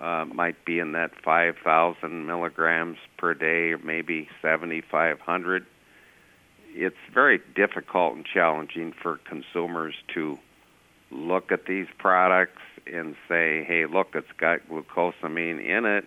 [0.00, 5.66] uh, might be in that 5,000 milligrams per day, or maybe 7,500.
[6.74, 10.38] It's very difficult and challenging for consumers to
[11.10, 16.06] look at these products and say, hey, look, it's got glucosamine in it.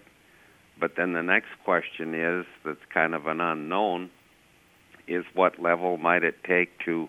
[0.78, 4.10] But then the next question is that's kind of an unknown
[5.08, 7.08] is what level might it take to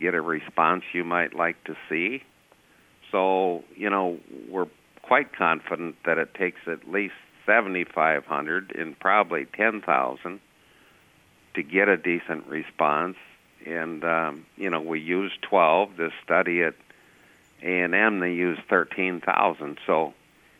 [0.00, 2.22] get a response you might like to see?
[3.10, 4.18] So, you know,
[4.48, 4.68] we're
[5.02, 7.14] quite confident that it takes at least
[7.46, 10.40] 7,500 and probably 10,000
[11.54, 13.16] to get a decent response.
[13.66, 15.96] And um, you know, we used 12.
[15.96, 16.74] This study at
[17.62, 19.78] A&M they use 13,000.
[19.86, 20.14] So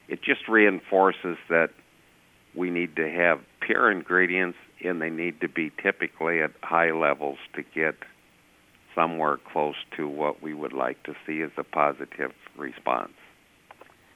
[0.08, 1.70] it just reinforces that
[2.54, 7.38] we need to have pure ingredients and they need to be typically at high levels
[7.54, 7.94] to get
[8.94, 13.12] somewhere close to what we would like to see as a positive response.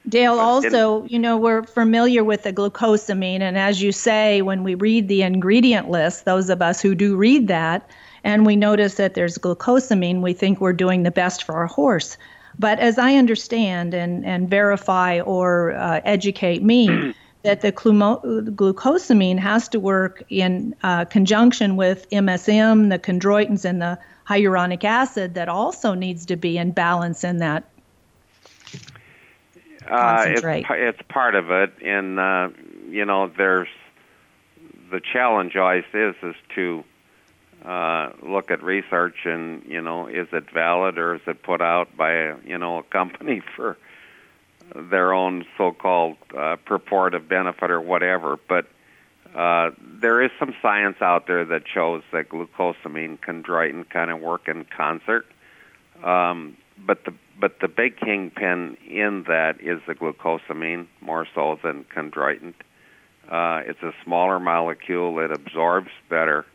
[0.07, 4.73] Dale, also, you know, we're familiar with the glucosamine, and as you say, when we
[4.73, 7.89] read the ingredient list, those of us who do read that,
[8.23, 12.17] and we notice that there's glucosamine, we think we're doing the best for our horse.
[12.57, 17.13] But as I understand and, and verify or uh, educate me,
[17.43, 23.97] that the glucosamine has to work in uh, conjunction with MSM, the chondroitins, and the
[24.27, 27.69] hyaluronic acid that also needs to be in balance in that
[29.89, 32.49] uh, it's, it's part of it, and uh,
[32.89, 33.69] you know, there's
[34.91, 36.83] the challenge always is is to
[37.65, 41.95] uh, look at research and you know, is it valid or is it put out
[41.95, 43.77] by a you know a company for
[44.75, 48.67] their own so-called uh, purported benefit or whatever, but
[49.35, 54.47] uh, there is some science out there that shows that glucosamine chondroitin kind of work
[54.47, 55.25] in concert.
[56.03, 61.85] Um, but the but the big kingpin in that is the glucosamine more so than
[61.95, 62.53] chondroitin.
[63.29, 66.45] Uh, it's a smaller molecule; it absorbs better,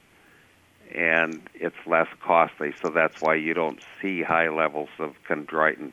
[0.95, 2.73] and it's less costly.
[2.83, 5.93] So that's why you don't see high levels of chondroitin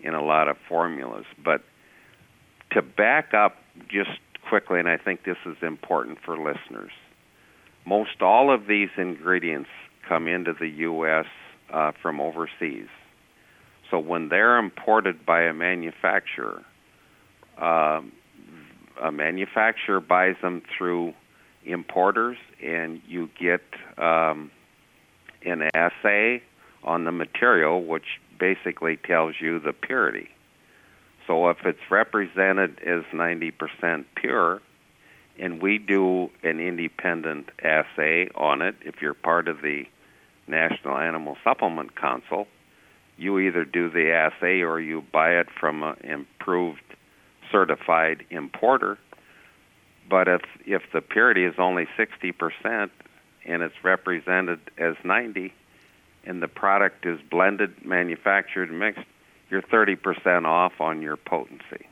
[0.00, 1.26] in a lot of formulas.
[1.42, 1.62] But
[2.72, 3.56] to back up
[3.88, 4.18] just
[4.48, 6.92] quickly, and I think this is important for listeners.
[7.86, 9.70] Most all of these ingredients
[10.08, 11.26] come into the U.S.
[11.72, 12.88] Uh, from overseas
[13.90, 16.62] so when they're imported by a manufacturer,
[17.60, 18.00] uh,
[19.02, 21.14] a manufacturer buys them through
[21.64, 23.62] importers, and you get
[23.96, 24.50] um,
[25.44, 26.42] an assay
[26.82, 30.28] on the material, which basically tells you the purity.
[31.26, 34.60] So if it's represented as 90% pure,
[35.38, 39.84] and we do an independent assay on it, if you're part of the
[40.46, 42.48] National Animal Supplement Council,
[43.18, 46.80] you either do the assay or you buy it from an improved
[47.52, 48.98] certified importer.
[50.08, 52.90] But if if the purity is only 60%
[53.44, 55.52] and it's represented as 90
[56.24, 59.04] and the product is blended, manufactured, mixed,
[59.50, 61.86] you're 30% off on your potency.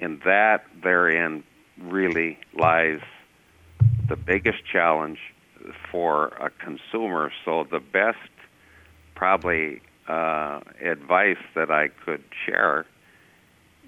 [0.00, 1.44] And that therein
[1.80, 3.00] really lies
[4.08, 5.18] the biggest challenge
[5.90, 7.32] for a consumer.
[7.44, 8.18] So the best
[9.14, 12.84] probably uh, advice that I could share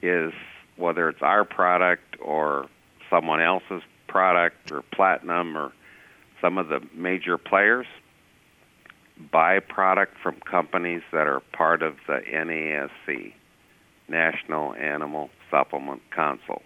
[0.02, 0.32] is
[0.76, 2.68] whether it's our product or
[3.10, 5.72] someone else's product or platinum or
[6.40, 7.86] some of the major players,
[9.30, 13.32] buy product from companies that are part of the NASC,
[14.08, 16.62] National Animal Supplement Council.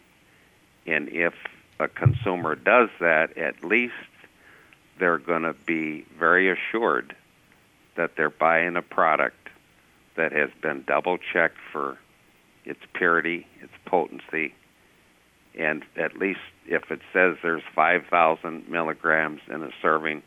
[0.87, 1.35] And if
[1.79, 3.95] a consumer does that, at least
[4.99, 7.17] they're going to be very assured
[7.97, 9.49] that they're buying a product
[10.17, 11.99] that has been double checked for
[12.65, 14.55] its purity, its potency,
[15.59, 20.23] and at least if it says there's 5,000 milligrams in a serving,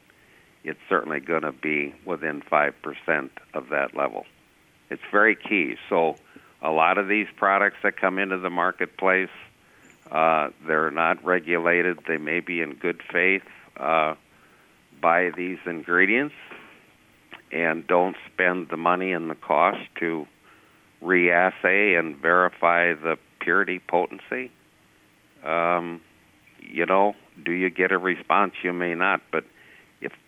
[0.63, 4.25] it's certainly going to be within 5% of that level.
[4.89, 5.75] It's very key.
[5.89, 6.15] So,
[6.61, 9.29] a lot of these products that come into the marketplace,
[10.11, 11.99] uh, they're not regulated.
[12.07, 13.43] They may be in good faith.
[13.75, 14.15] Uh,
[15.01, 16.35] buy these ingredients
[17.51, 20.25] and don't spend the money and the cost to
[21.03, 24.51] reassay and verify the purity potency.
[25.43, 26.01] Um,
[26.61, 28.53] you know, do you get a response?
[28.63, 29.43] You may not, but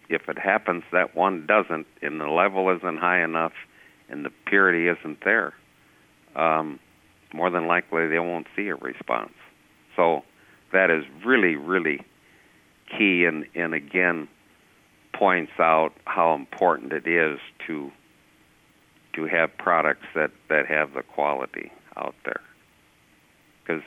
[0.10, 3.54] if it happens that one doesn't, and the level isn't high enough,
[4.10, 5.54] and the purity isn't there,
[6.36, 6.80] um,
[7.34, 9.34] more than likely they won't see a response.
[9.96, 10.24] So
[10.72, 12.02] that is really, really
[12.98, 14.28] key, and and again,
[15.14, 17.92] points out how important it is to
[19.14, 22.42] to have products that that have the quality out there.
[23.64, 23.84] Because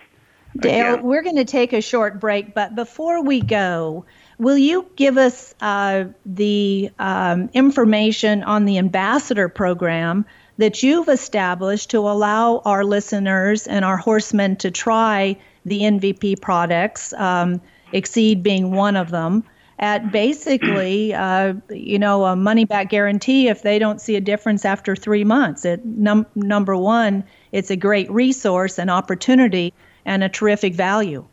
[0.56, 4.06] Dale, we're going to take a short break, but before we go,
[4.38, 10.24] will you give us uh, the um, information on the ambassador program
[10.58, 17.12] that you've established to allow our listeners and our horsemen to try the MVP products,
[17.14, 17.60] um,
[17.92, 19.44] Exceed being one of them?
[19.80, 24.64] at basically, uh, you know, a money back guarantee if they don't see a difference
[24.64, 25.64] after three months.
[25.64, 27.22] It, num- number one,
[27.52, 29.72] it's a great resource and opportunity
[30.04, 31.24] and a terrific value.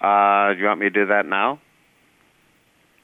[0.00, 1.58] uh, do you want me to do that now?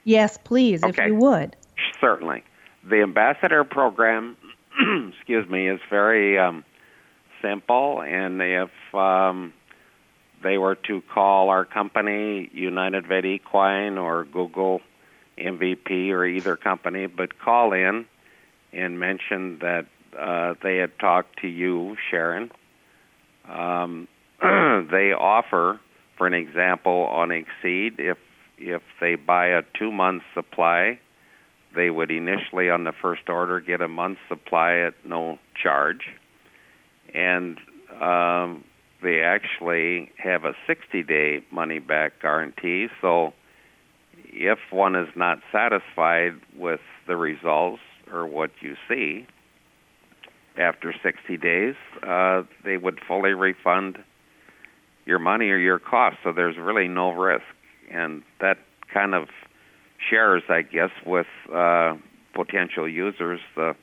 [0.05, 1.03] Yes, please, Okay.
[1.03, 1.57] if you would.
[2.01, 2.45] Certainly.
[2.89, 4.37] The ambassador program,
[5.17, 6.65] excuse me, is very um,
[7.41, 9.53] simple, and if um,
[10.43, 14.83] they were to call our company, United Vet Equine, or Google
[15.39, 18.07] MVP, or either company, but call in
[18.73, 19.87] and mention that
[20.19, 22.51] uh, they had talked to you, Sharon.
[23.49, 24.09] Um,
[24.43, 25.81] they offer,
[26.17, 28.19] for an example, on Exceed, if
[28.59, 30.99] if they buy a two month supply,
[31.75, 36.07] they would initially on the first order get a month's supply at no charge,
[37.15, 37.59] and
[38.01, 38.65] um,
[39.03, 42.89] they actually have a 60 day money back guarantee.
[43.01, 43.33] So
[44.27, 47.83] if one is not satisfied with the results
[48.13, 49.27] or what you see
[50.57, 51.75] after 60 days,
[52.07, 53.99] uh, they would fully refund
[55.05, 56.17] your money or your cost.
[56.23, 57.45] So there's really no risk,
[57.91, 58.59] and that
[58.93, 59.29] kind of
[60.11, 61.97] shares, I guess, with uh,
[62.35, 63.75] potential users the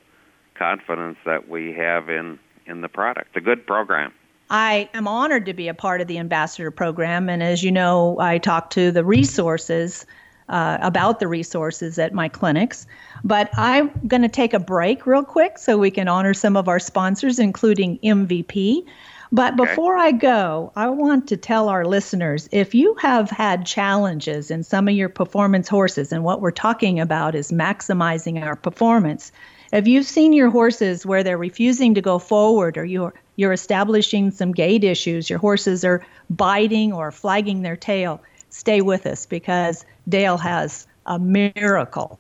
[0.55, 3.35] confidence that we have in in the product.
[3.35, 4.13] A good program.
[4.49, 8.19] I am honored to be a part of the ambassador program, and as you know,
[8.19, 10.05] I talk to the resources
[10.49, 12.85] uh, about the resources at my clinics.
[13.23, 16.67] But I'm going to take a break real quick so we can honor some of
[16.67, 18.85] our sponsors, including MVP.
[19.33, 19.63] But Okay.
[19.65, 24.63] before I go, I want to tell our listeners if you have had challenges in
[24.63, 29.31] some of your performance horses, and what we're talking about is maximizing our performance.
[29.71, 34.31] If you've seen your horses where they're refusing to go forward or you're you're establishing
[34.31, 39.85] some gait issues, your horses are biting or flagging their tail, stay with us because
[40.09, 42.19] Dale has a miracle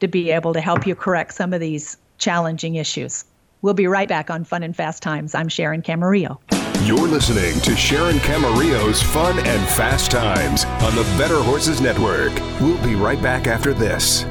[0.00, 3.24] to be able to help you correct some of these challenging issues.
[3.64, 5.34] We'll be right back on Fun and Fast Times.
[5.34, 6.36] I'm Sharon Camarillo.
[6.86, 12.34] You're listening to Sharon Camarillo's Fun and Fast Times on the Better Horses Network.
[12.60, 14.24] We'll be right back after this.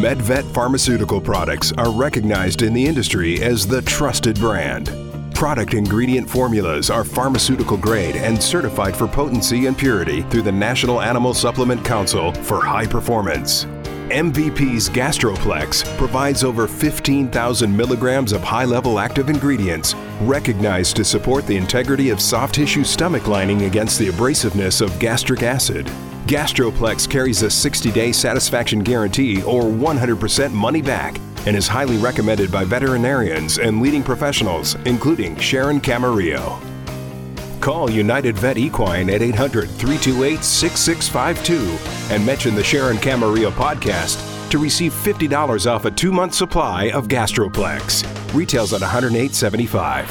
[0.00, 4.90] MedVet pharmaceutical products are recognized in the industry as the trusted brand.
[5.34, 11.02] Product ingredient formulas are pharmaceutical grade and certified for potency and purity through the National
[11.02, 13.66] Animal Supplement Council for high performance.
[14.12, 21.56] MVP's Gastroplex provides over 15,000 milligrams of high level active ingredients recognized to support the
[21.56, 25.86] integrity of soft tissue stomach lining against the abrasiveness of gastric acid.
[26.26, 32.52] Gastroplex carries a 60 day satisfaction guarantee or 100% money back and is highly recommended
[32.52, 36.71] by veterinarians and leading professionals, including Sharon Camarillo.
[37.62, 44.58] Call United Vet Equine at 800 328 6652 and mention the Sharon Camarillo podcast to
[44.58, 48.04] receive $50 off a two month supply of Gastroplex.
[48.34, 50.08] Retails at $108.75.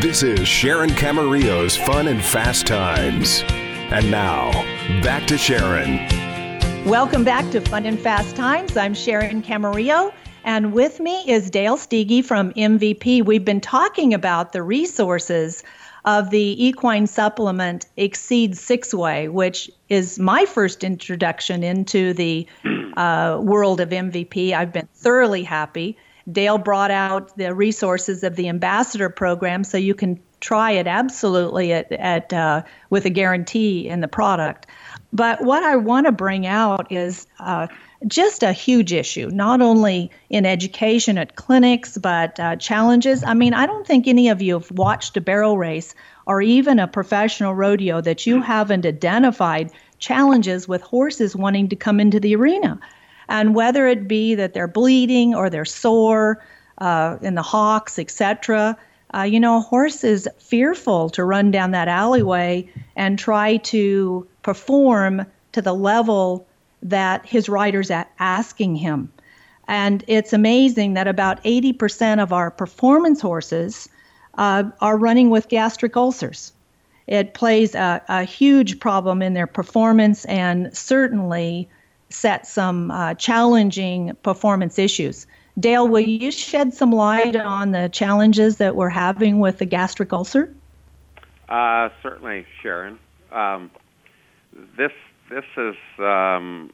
[0.00, 3.44] This is Sharon Camarillo's Fun and Fast Times.
[3.90, 4.52] And now,
[5.02, 5.98] back to Sharon.
[6.86, 8.74] Welcome back to Fun and Fast Times.
[8.78, 10.14] I'm Sharon Camarillo.
[10.46, 13.24] And with me is Dale Steege from MVP.
[13.24, 15.64] We've been talking about the resources
[16.04, 22.46] of the equine supplement Exceed Six Way, which is my first introduction into the
[22.96, 24.52] uh, world of MVP.
[24.52, 25.98] I've been thoroughly happy.
[26.30, 31.72] Dale brought out the resources of the ambassador program, so you can try it absolutely
[31.72, 34.66] at, at uh, with a guarantee in the product.
[35.12, 37.68] But what I want to bring out is uh,
[38.06, 43.24] just a huge issue, not only in education at clinics, but uh, challenges.
[43.24, 45.94] I mean, I don't think any of you have watched a barrel race
[46.26, 52.00] or even a professional rodeo that you haven't identified challenges with horses wanting to come
[52.00, 52.78] into the arena.
[53.28, 56.44] And whether it be that they're bleeding or they're sore
[56.78, 58.76] uh, in the hocks, etc.,
[59.14, 64.26] uh, you know, a horse is fearful to run down that alleyway and try to
[64.46, 66.46] perform to the level
[66.80, 67.90] that his rider's
[68.20, 69.12] asking him.
[69.66, 73.88] And it's amazing that about 80% of our performance horses
[74.38, 76.52] uh, are running with gastric ulcers.
[77.08, 81.68] It plays a, a, huge problem in their performance and certainly
[82.10, 85.26] sets some uh, challenging performance issues.
[85.58, 90.12] Dale, will you shed some light on the challenges that we're having with the gastric
[90.12, 90.54] ulcer?
[91.48, 93.00] Uh, certainly, Sharon.
[93.32, 93.72] Um,
[94.76, 94.92] this
[95.30, 96.70] this is um,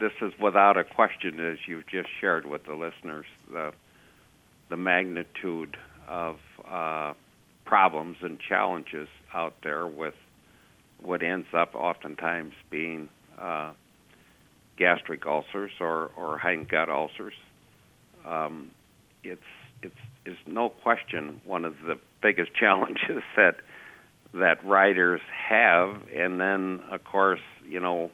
[0.00, 3.72] this is without a question, as you've just shared with the listeners, the
[4.70, 5.76] the magnitude
[6.08, 6.36] of
[6.68, 7.12] uh,
[7.64, 10.14] problems and challenges out there with
[11.00, 13.08] what ends up oftentimes being
[13.38, 13.72] uh,
[14.76, 17.34] gastric ulcers or, or hind gut ulcers.
[18.26, 18.70] Um,
[19.22, 19.40] it's
[19.82, 19.94] it's
[20.26, 23.56] is no question one of the biggest challenges that
[24.34, 28.10] that riders have, and then of course you know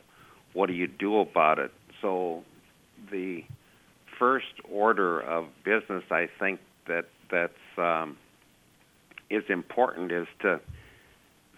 [0.53, 1.73] what do you do about it?
[2.03, 2.43] So
[3.11, 3.43] the
[4.19, 8.17] first order of business, I think that that's um,
[9.31, 10.61] is important is to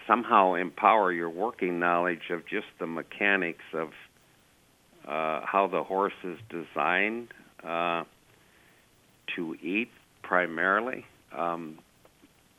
[0.07, 3.89] somehow empower your working knowledge of just the mechanics of
[5.07, 7.29] uh, how the horse is designed
[7.65, 8.05] uh,
[9.35, 9.91] to eat
[10.23, 11.05] primarily.
[11.37, 11.79] Um,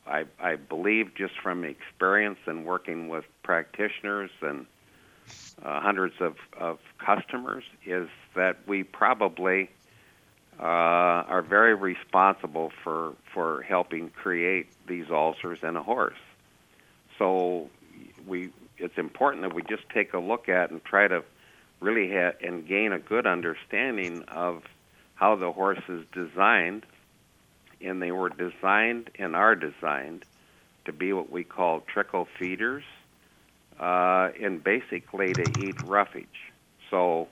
[0.06, 4.66] I, I believe just from experience and working with practitioners and
[5.62, 9.70] uh, hundreds of, of customers is that we probably
[10.58, 16.18] uh, are very responsible for, for helping create these ulcers in a horse.
[17.18, 17.70] So
[18.26, 21.24] we, it's important that we just take a look at and try to
[21.80, 24.62] really ha- and gain a good understanding of
[25.14, 26.84] how the horse is designed.
[27.84, 30.24] And they were designed and are designed
[30.86, 32.84] to be what we call trickle feeders
[33.80, 36.26] uh, and basically to eat roughage.
[36.90, 37.28] So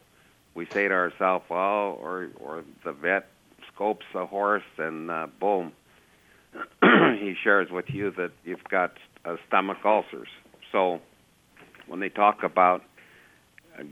[0.55, 3.27] we say to ourselves, well, or or the vet
[3.75, 5.73] scopes a horse and uh, boom,
[6.83, 8.93] he shares with you that you've got
[9.25, 10.29] uh, stomach ulcers.
[10.73, 11.01] So
[11.87, 12.83] when they talk about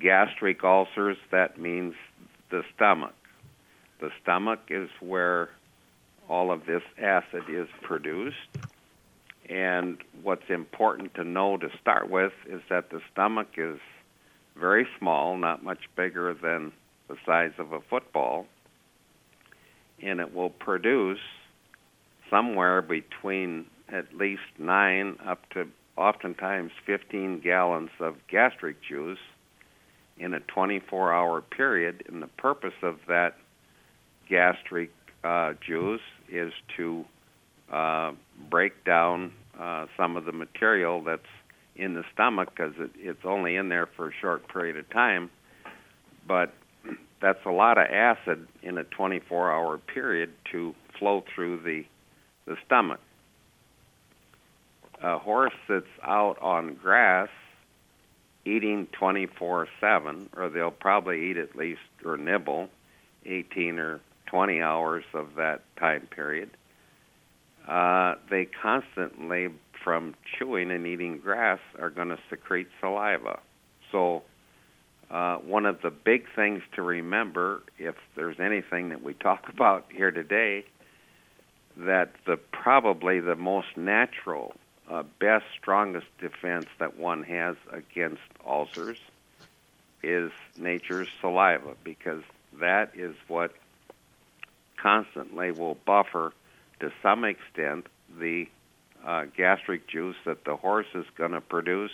[0.00, 1.94] gastric ulcers, that means
[2.50, 3.14] the stomach.
[4.00, 5.50] The stomach is where
[6.31, 8.37] all of this acid is produced
[9.51, 13.81] and what's important to know to start with is that the stomach is
[14.57, 16.70] very small, not much bigger than
[17.09, 18.47] the size of a football,
[20.01, 21.18] and it will produce
[22.31, 25.66] somewhere between at least 9 up to
[25.97, 29.18] oftentimes 15 gallons of gastric juice
[30.16, 32.05] in a 24 hour period.
[32.07, 33.37] And the purpose of that
[34.28, 34.93] gastric
[35.24, 36.01] uh, juice
[36.31, 37.05] is to
[37.70, 38.12] uh,
[38.49, 41.22] break down uh, some of the material that's
[41.76, 45.31] in the stomach because it, it's only in there for a short period of time.
[46.26, 46.53] But
[47.20, 51.85] that's a lot of acid in a 24 hour period to flow through the,
[52.47, 53.01] the stomach.
[55.03, 57.28] A horse that's out on grass
[58.45, 62.68] eating 24 7, or they'll probably eat at least or nibble
[63.26, 64.01] 18 or
[64.31, 66.51] 20 hours of that time period.
[67.68, 69.49] Uh, they constantly,
[69.85, 73.41] from chewing and eating grass, are going to secrete saliva.
[73.93, 74.22] So,
[75.11, 79.87] uh, one of the big things to remember, if there's anything that we talk about
[79.93, 80.64] here today,
[81.76, 84.55] that the probably the most natural,
[84.91, 88.99] uh, best, strongest defense that one has against ulcers
[90.03, 92.22] is nature's saliva, because
[92.59, 93.53] that is what
[94.81, 96.33] constantly will buffer,
[96.81, 97.87] to some extent,
[98.18, 98.47] the
[99.05, 101.93] uh, gastric juice that the horse is going to produce,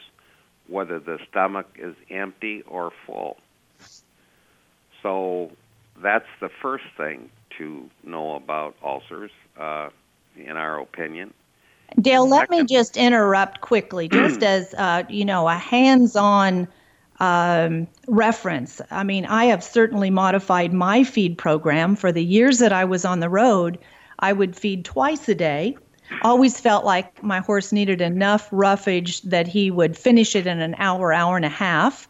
[0.68, 3.36] whether the stomach is empty or full.
[5.02, 5.52] So
[6.02, 9.90] that's the first thing to know about ulcers, uh,
[10.36, 11.32] in our opinion.
[12.00, 16.68] Dale, let me just interrupt quickly, just as uh, you know, a hands-on
[17.20, 18.80] um, reference.
[18.90, 23.04] I mean, I have certainly modified my feed program for the years that I was
[23.04, 23.78] on the road.
[24.18, 25.76] I would feed twice a day.
[26.22, 30.76] Always felt like my horse needed enough roughage that he would finish it in an
[30.78, 32.06] hour, hour and a half.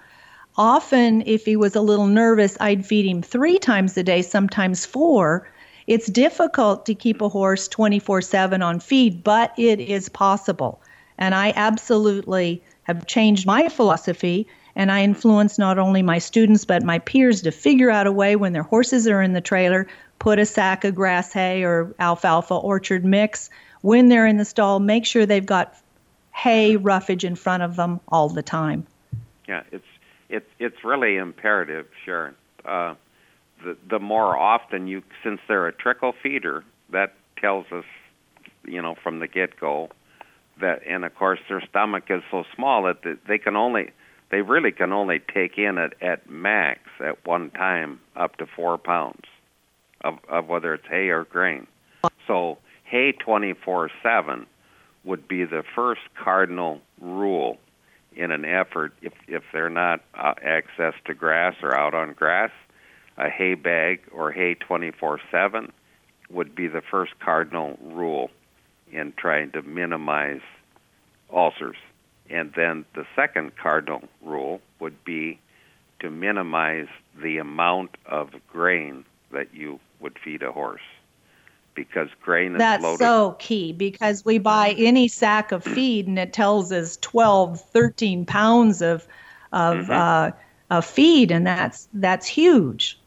[0.58, 4.86] Often, if he was a little nervous, I'd feed him three times a day, sometimes
[4.86, 5.48] four.
[5.86, 10.80] It's difficult to keep a horse 24 7 on feed, but it is possible.
[11.18, 14.46] And I absolutely have changed my philosophy
[14.76, 18.36] and I influence not only my students but my peers to figure out a way
[18.36, 22.54] when their horses are in the trailer, put a sack of grass hay or alfalfa
[22.54, 23.50] orchard mix.
[23.80, 25.74] When they're in the stall, make sure they've got
[26.32, 28.86] hay roughage in front of them all the time.
[29.48, 29.86] Yeah, it's
[30.28, 32.34] it's it's really imperative, Sharon.
[32.64, 32.94] Uh,
[33.64, 37.84] the the more often you, since they're a trickle feeder, that tells us,
[38.66, 39.88] you know, from the get go,
[40.60, 43.90] that and of course their stomach is so small that they can only
[44.30, 48.78] they really can only take in at at max at one time up to four
[48.78, 49.24] pounds
[50.02, 51.66] of of whether it's hay or grain.
[52.26, 54.46] So hay twenty four seven
[55.04, 57.58] would be the first cardinal rule
[58.14, 62.50] in an effort if if they're not uh, access to grass or out on grass
[63.18, 65.70] a hay bag or hay 24/7
[66.28, 68.30] would be the first cardinal rule
[68.92, 70.40] in trying to minimize
[71.32, 71.76] ulcers.
[72.30, 75.38] And then the second cardinal rule would be
[76.00, 76.88] to minimize
[77.22, 80.82] the amount of grain that you would feed a horse
[81.74, 82.60] because grain is loaded.
[82.60, 83.04] That's loaded.
[83.04, 88.24] so key because we buy any sack of feed and it tells us 12, 13
[88.24, 89.06] pounds of
[89.52, 89.90] of Mhm.
[89.90, 90.32] uh,
[90.70, 92.98] of feed, and that's that's huge.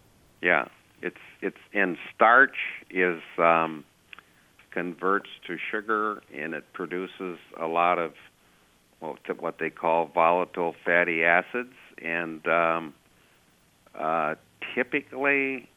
[0.42, 0.66] Yeah,
[1.02, 2.56] it's it's and starch
[2.90, 3.84] is um,
[4.72, 8.14] converts to sugar and it produces a lot of
[9.00, 11.74] what they call volatile fatty acids.
[12.02, 12.94] And um,
[13.98, 14.36] uh,
[14.76, 15.68] typically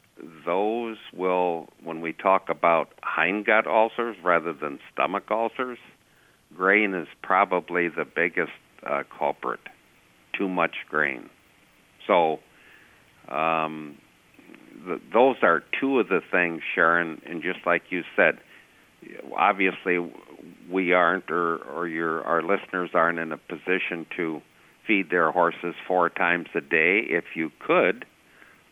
[0.44, 5.78] those will when we talk about hindgut ulcers rather than stomach ulcers
[6.56, 8.52] grain is probably the biggest
[8.86, 9.60] uh, culprit.
[10.36, 11.30] Too much grain.
[12.06, 12.40] So
[13.28, 13.96] um,
[14.86, 18.38] th- those are two of the things, Sharon, and just like you said,
[19.36, 19.98] obviously
[20.72, 24.40] we aren't, or, or your our listeners aren't in a position to
[24.86, 27.00] feed their horses four times a day.
[27.08, 28.04] If you could,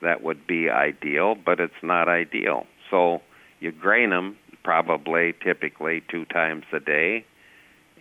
[0.02, 2.66] that would be ideal, but it's not ideal.
[2.90, 3.20] So
[3.60, 7.24] you grain them probably, typically two times a day,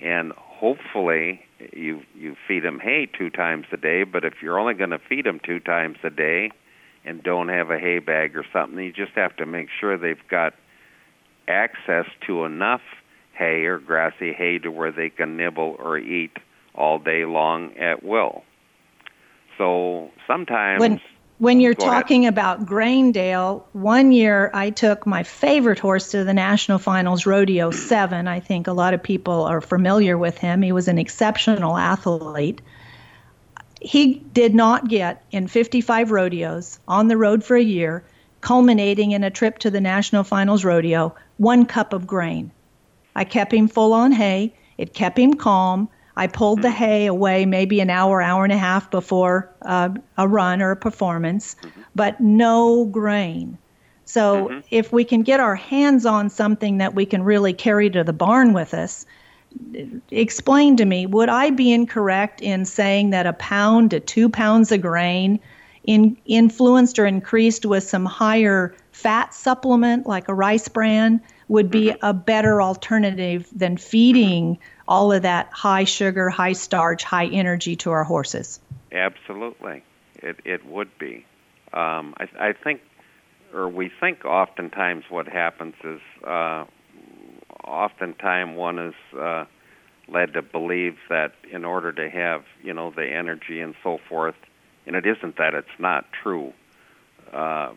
[0.01, 1.41] and hopefully
[1.73, 4.03] you you feed them hay two times a day.
[4.03, 6.51] But if you're only going to feed them two times a day,
[7.05, 8.79] and don't have a hay bag or something.
[8.83, 10.53] You just have to make sure they've got
[11.47, 12.81] access to enough
[13.39, 16.37] hay or grassy hay to where they can nibble or eat
[16.75, 18.43] all day long at will.
[19.57, 21.01] So sometimes When
[21.39, 22.01] when you're Go ahead.
[22.01, 27.25] talking about grain Dale, one year I took my favorite horse to the national finals,
[27.25, 28.27] Rodeo 7.
[28.27, 30.61] I think a lot of people are familiar with him.
[30.61, 32.61] He was an exceptional athlete.
[33.81, 38.03] He did not get in 55 rodeos on the road for a year,
[38.41, 42.51] culminating in a trip to the national finals rodeo, one cup of grain.
[43.15, 44.53] I kept him full on hay.
[44.77, 45.89] It kept him calm.
[46.15, 46.77] I pulled the mm-hmm.
[46.77, 50.75] hay away maybe an hour, hour and a half before uh, a run or a
[50.75, 51.81] performance, mm-hmm.
[51.95, 53.57] but no grain.
[54.05, 54.59] So mm-hmm.
[54.71, 58.13] if we can get our hands on something that we can really carry to the
[58.13, 59.05] barn with us,
[60.11, 64.71] explain to me, would I be incorrect in saying that a pound to two pounds
[64.71, 65.39] of grain
[65.83, 71.93] in, influenced or increased with some higher fat supplement like a rice bran would be
[72.01, 77.91] a better alternative than feeding all of that high sugar, high starch, high energy to
[77.91, 78.59] our horses.
[78.91, 79.83] Absolutely,
[80.15, 81.25] it it would be.
[81.73, 82.81] Um, I, I think,
[83.53, 86.65] or we think, oftentimes what happens is, uh,
[87.63, 89.45] oftentimes one is uh,
[90.07, 94.35] led to believe that in order to have, you know, the energy and so forth,
[94.85, 96.53] and it isn't that it's not true.
[97.33, 97.73] Uh,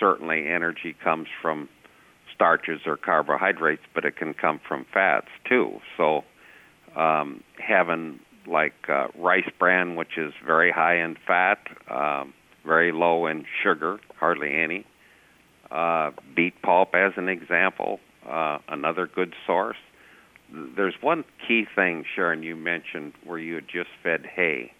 [0.00, 1.68] certainly, energy comes from
[2.34, 5.80] starches or carbohydrates, but it can come from fats too.
[5.96, 6.24] So,
[6.96, 11.58] um, having like uh, rice bran, which is very high in fat,
[11.88, 14.84] um, very low in sugar, hardly any.
[15.70, 19.76] Uh, beet pulp, as an example, uh, another good source.
[20.52, 24.72] There's one key thing, Sharon, you mentioned where you had just fed hay.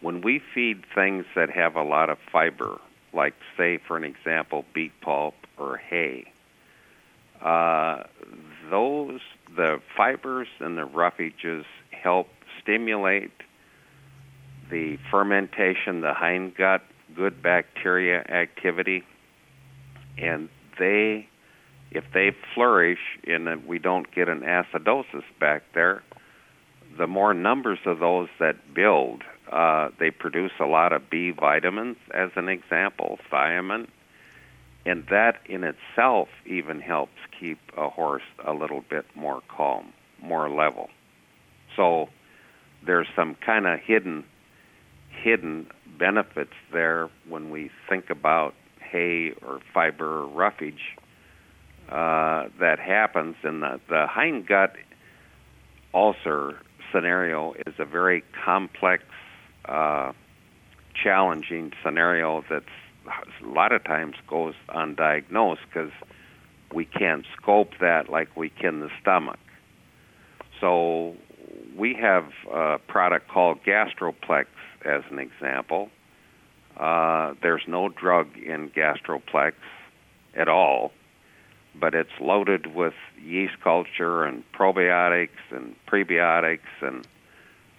[0.00, 2.80] When we feed things that have a lot of fiber,
[3.12, 6.32] like, say, for an example, beet pulp or hay,
[7.44, 8.04] uh,
[8.70, 9.20] those
[9.56, 12.28] the fibers and the roughages help
[12.60, 13.30] stimulate
[14.70, 16.80] the fermentation, the hindgut,
[17.14, 19.04] good bacteria activity,
[20.18, 21.28] and they,
[21.90, 26.02] if they flourish and we don't get an acidosis back there,
[26.98, 29.22] the more numbers of those that build,
[29.52, 33.88] uh, they produce a lot of B vitamins, as an example, thiamine,
[34.86, 40.50] and that in itself even helps keep a horse a little bit more calm, more
[40.50, 40.88] level.
[41.76, 42.08] So
[42.86, 44.24] there's some kind of hidden
[45.22, 45.66] hidden
[45.98, 50.96] benefits there when we think about hay or fiber or roughage
[51.88, 53.36] uh, that happens.
[53.42, 54.72] And the, the hindgut
[55.94, 56.58] ulcer
[56.92, 59.04] scenario is a very complex,
[59.64, 60.12] uh,
[61.02, 62.66] challenging scenario that's
[63.06, 65.92] a lot of times goes undiagnosed because
[66.72, 69.38] we can't scope that like we can the stomach.
[70.60, 71.14] So
[71.76, 74.46] we have a product called Gastroplex
[74.84, 75.90] as an example.
[76.76, 79.52] Uh, there's no drug in Gastroplex
[80.34, 80.92] at all,
[81.74, 87.06] but it's loaded with yeast culture and probiotics and prebiotics and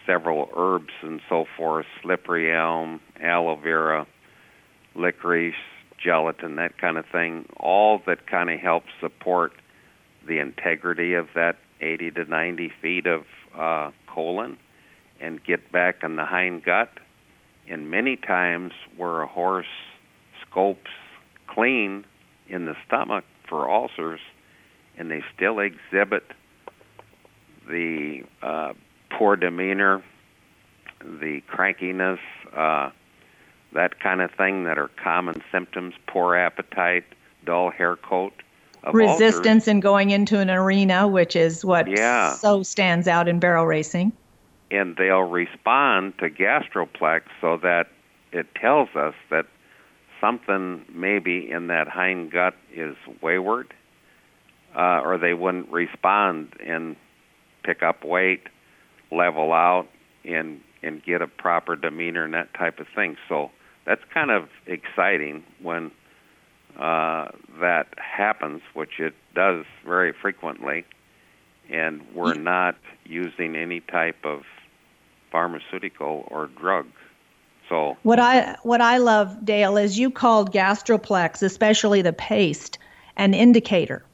[0.06, 4.06] several herbs and so forth, slippery elm, aloe vera,
[4.96, 5.56] licorice,
[5.98, 9.54] gelatin, that kind of thing, all that kind of helps support
[10.28, 13.24] the integrity of that 80 to 90 feet of
[13.58, 14.58] uh, colon
[15.20, 16.90] and get back in the hind gut.
[17.68, 19.66] And many times where a horse
[20.48, 20.92] scopes
[21.48, 22.06] clean
[22.48, 24.20] in the stomach for ulcers
[24.98, 26.24] and they still exhibit
[27.68, 28.74] the uh,
[29.18, 30.04] poor demeanor,
[31.02, 32.20] the crankiness,
[32.56, 32.92] uh,
[33.74, 37.04] that kind of thing that are common symptoms poor appetite,
[37.46, 38.34] dull hair coat.
[38.94, 42.34] Resistance in going into an arena, which is what Yeah.
[42.34, 44.12] so stands out in barrel racing.
[44.72, 47.88] and they'll respond to gastroplex so that
[48.32, 49.46] it tells us that
[50.20, 53.74] something maybe in that hind gut is wayward,
[54.76, 56.96] uh, or they wouldn't respond and
[57.64, 58.48] pick up weight,
[59.12, 59.88] level out,
[60.26, 63.18] and and get a proper demeanor and that type of thing.
[63.28, 63.52] So
[63.86, 65.92] that's kind of exciting when
[66.78, 67.30] uh,
[67.60, 70.86] that happens, which it does very frequently,
[71.70, 72.76] and we're not
[73.06, 74.44] using any type of
[75.32, 76.88] pharmaceutical or drug.
[77.70, 82.78] So What I what I love, Dale, is you called Gastroplex, especially the paste,
[83.18, 84.06] an indicator.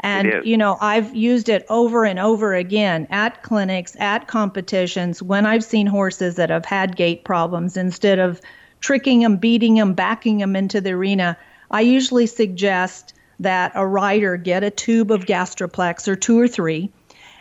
[0.00, 5.46] And you know, I've used it over and over again at clinics, at competitions, when
[5.46, 7.76] I've seen horses that have had gait problems.
[7.76, 8.40] Instead of
[8.80, 11.36] tricking them, beating them, backing them into the arena,
[11.70, 16.90] I usually suggest that a rider get a tube of Gastroplex or two or three.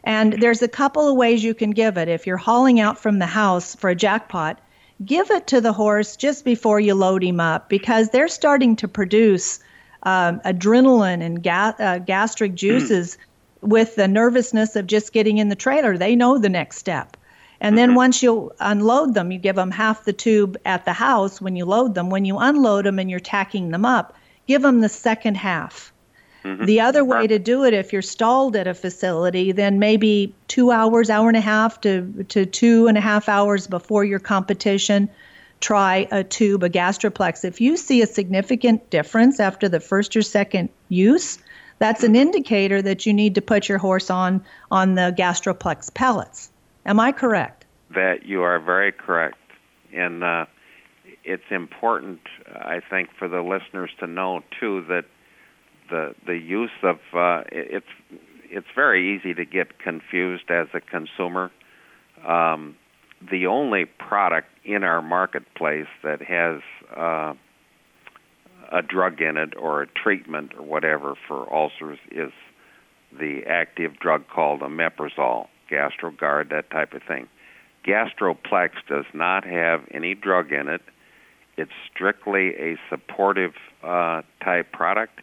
[0.03, 2.07] And there's a couple of ways you can give it.
[2.07, 4.59] If you're hauling out from the house for a jackpot,
[5.03, 8.87] give it to the horse just before you load him up because they're starting to
[8.87, 9.59] produce
[10.05, 13.17] um, adrenaline and ga- uh, gastric juices
[13.61, 15.97] with the nervousness of just getting in the trailer.
[15.97, 17.17] They know the next step.
[17.61, 21.41] And then once you unload them, you give them half the tube at the house
[21.41, 22.09] when you load them.
[22.09, 24.13] When you unload them and you're tacking them up,
[24.47, 25.91] give them the second half.
[26.43, 30.69] The other way to do it, if you're stalled at a facility, then maybe two
[30.69, 35.09] hours, hour and a half to, to two and a half hours before your competition,
[35.61, 37.43] try a tube, a gastroplex.
[37.43, 41.39] If you see a significant difference after the first or second use,
[41.79, 46.49] that's an indicator that you need to put your horse on on the gastroplex pellets.
[46.85, 47.65] Am I correct?
[47.95, 49.37] that you are very correct,
[49.93, 50.45] and uh,
[51.23, 55.05] it's important, I think, for the listeners to know too that
[55.89, 57.87] the the use of uh, it's
[58.49, 61.51] it's very easy to get confused as a consumer.
[62.25, 62.75] Um,
[63.21, 66.61] the only product in our marketplace that has
[66.95, 67.33] uh,
[68.71, 72.31] a drug in it or a treatment or whatever for ulcers is
[73.17, 77.27] the active drug called omeprazole, GastroGard, that type of thing.
[77.85, 80.81] Gastroplex does not have any drug in it.
[81.57, 83.53] It's strictly a supportive
[83.83, 85.21] uh, type product,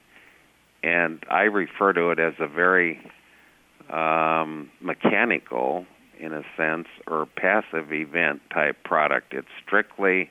[0.82, 3.00] and I refer to it as a very
[3.90, 5.84] um, mechanical,
[6.22, 9.34] in a sense, or passive event type product.
[9.34, 10.30] It's strictly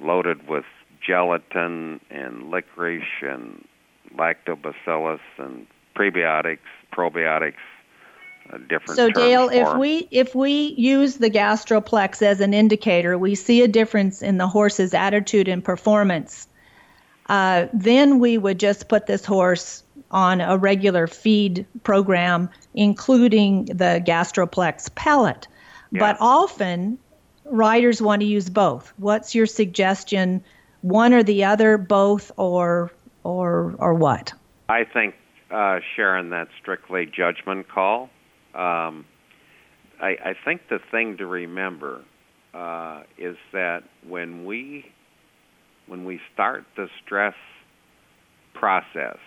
[0.00, 0.64] loaded with
[1.00, 3.66] gelatin and licorice and
[4.16, 6.58] lactobacillus and prebiotics,
[6.92, 7.54] probiotics,
[8.52, 8.96] uh, different.
[8.96, 13.68] So Dale, if we if we use the gastroplex as an indicator, we see a
[13.68, 16.48] difference in the horse's attitude and performance.
[17.28, 24.02] Uh, then we would just put this horse on a regular feed program, including the
[24.06, 25.48] gastroplex pellet.
[25.92, 26.98] But often,
[27.44, 28.92] riders want to use both.
[28.98, 30.44] What's your suggestion?
[30.82, 32.92] One or the other, both, or
[33.24, 34.32] or or what?
[34.68, 35.14] I think,
[35.50, 38.10] uh, Sharon, that's strictly judgment call.
[38.54, 39.04] Um,
[40.00, 42.02] I, I think the thing to remember
[42.52, 44.90] uh, is that when we
[45.86, 47.34] when we start the stress
[48.54, 49.18] process,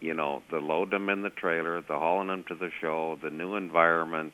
[0.00, 3.30] you know, the load them in the trailer, the hauling them to the show, the
[3.30, 4.32] new environment,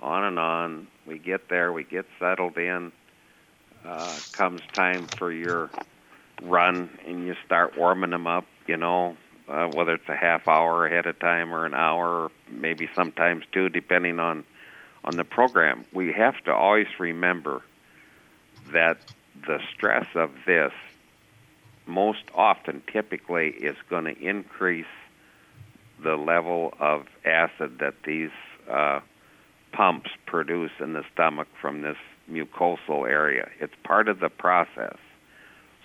[0.00, 0.86] on and on.
[1.06, 2.92] We get there, we get settled in.
[3.84, 5.70] Uh, comes time for your
[6.42, 8.44] run, and you start warming them up.
[8.66, 9.16] You know,
[9.48, 13.44] uh, whether it's a half hour ahead of time or an hour, or maybe sometimes
[13.52, 14.44] two, depending on
[15.04, 15.84] on the program.
[15.92, 17.62] We have to always remember
[18.72, 18.98] that
[19.46, 20.72] the stress of this
[21.86, 24.84] most often typically is going to increase
[26.02, 28.30] the level of acid that these
[28.70, 29.00] uh,
[29.72, 31.96] pumps produce in the stomach from this
[32.30, 33.48] mucosal area.
[33.60, 34.96] It's part of the process.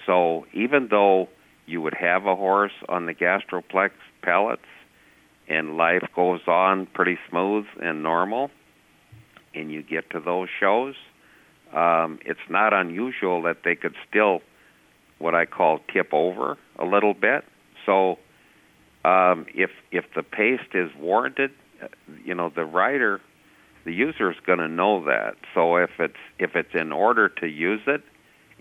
[0.05, 1.29] So even though
[1.65, 3.91] you would have a horse on the gastroplex
[4.21, 4.65] pellets
[5.47, 8.49] and life goes on pretty smooth and normal,
[9.53, 10.95] and you get to those shows,
[11.73, 14.41] um, it's not unusual that they could still
[15.21, 17.45] what I call tip over a little bit.
[17.85, 18.17] So
[19.05, 21.51] um, if if the paste is warranted,
[21.81, 21.87] uh,
[22.23, 23.21] you know the writer,
[23.85, 25.35] the user is going to know that.
[25.53, 28.03] So if it's if it's in order to use it,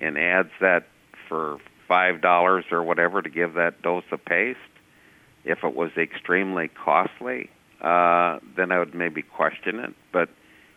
[0.01, 0.87] and adds that
[1.29, 4.59] for five dollars or whatever to give that dose of paste,
[5.45, 7.51] if it was extremely costly,
[7.81, 9.95] uh, then I would maybe question it.
[10.13, 10.29] But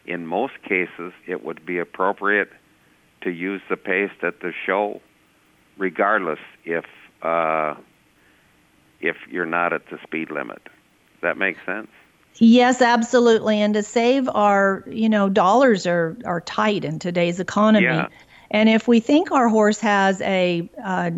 [0.05, 2.49] in most cases, it would be appropriate
[3.21, 5.01] to use the paste at the show,
[5.77, 6.85] regardless if
[7.21, 7.75] uh,
[9.01, 10.61] if you're not at the speed limit.
[10.63, 11.89] Does that make sense?
[12.35, 13.61] Yes, absolutely.
[13.61, 17.85] And to save our, you know, dollars are are tight in today's economy.
[17.85, 18.07] Yeah.
[18.51, 21.11] And if we think our horse has a uh,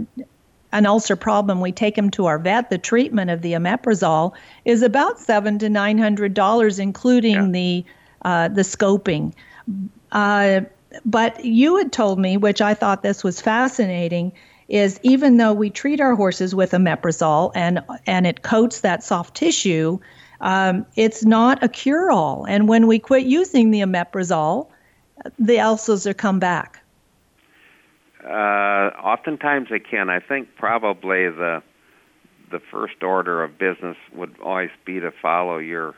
[0.71, 2.69] an ulcer problem, we take him to our vet.
[2.69, 4.33] The treatment of the omeprazole
[4.65, 7.47] is about seven to nine hundred dollars, including Yeah.
[7.49, 7.85] the
[8.23, 9.33] uh, the scoping.
[10.11, 10.61] Uh,
[11.03, 14.31] but you had told me, which I thought this was fascinating,
[14.67, 19.35] is even though we treat our horses with omeprazole and and it coats that soft
[19.35, 19.99] tissue,
[20.41, 22.45] um, it's not a cure-all.
[22.45, 24.69] And when we quit using the omeprazole,
[25.37, 26.81] the ulcers are come back.
[28.23, 30.09] Uh, oftentimes they can.
[30.09, 31.61] I think probably the
[32.51, 35.95] the first order of business would always be to follow your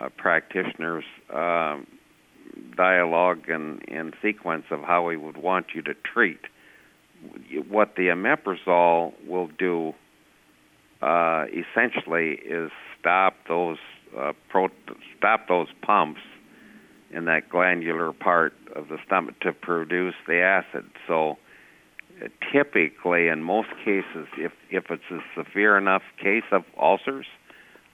[0.00, 1.86] uh, practitioner's um,
[2.76, 6.40] dialogue and, and sequence of how he would want you to treat.
[7.68, 9.94] What the omeprazole will do
[11.02, 13.78] uh, essentially is stop those
[14.16, 14.68] uh, pro-
[15.16, 16.20] stop those pumps
[17.10, 20.84] in that glandular part of the stomach to produce the acid.
[21.06, 21.36] So
[22.22, 27.26] uh, typically, in most cases, if if it's a severe enough case of ulcers,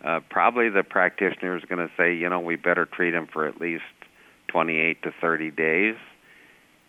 [0.05, 3.47] uh, probably the practitioner is going to say, you know, we better treat him for
[3.47, 3.83] at least
[4.53, 5.97] 28 to 30 days,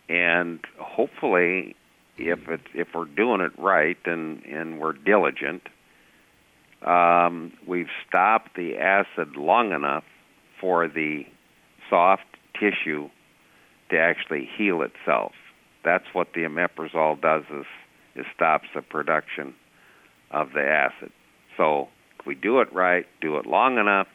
[0.08, 1.74] and hopefully,
[2.16, 5.62] if it's if we're doing it right and and we're diligent,
[6.86, 10.04] um, we've stopped the acid long enough
[10.60, 11.24] for the
[11.88, 12.26] soft
[12.58, 13.08] tissue
[13.90, 15.32] to actually heal itself.
[15.84, 17.66] That's what the omeprazole does is
[18.14, 19.54] is stops the production
[20.30, 21.10] of the acid.
[21.56, 21.88] So
[22.18, 24.08] if we do it right, do it long enough,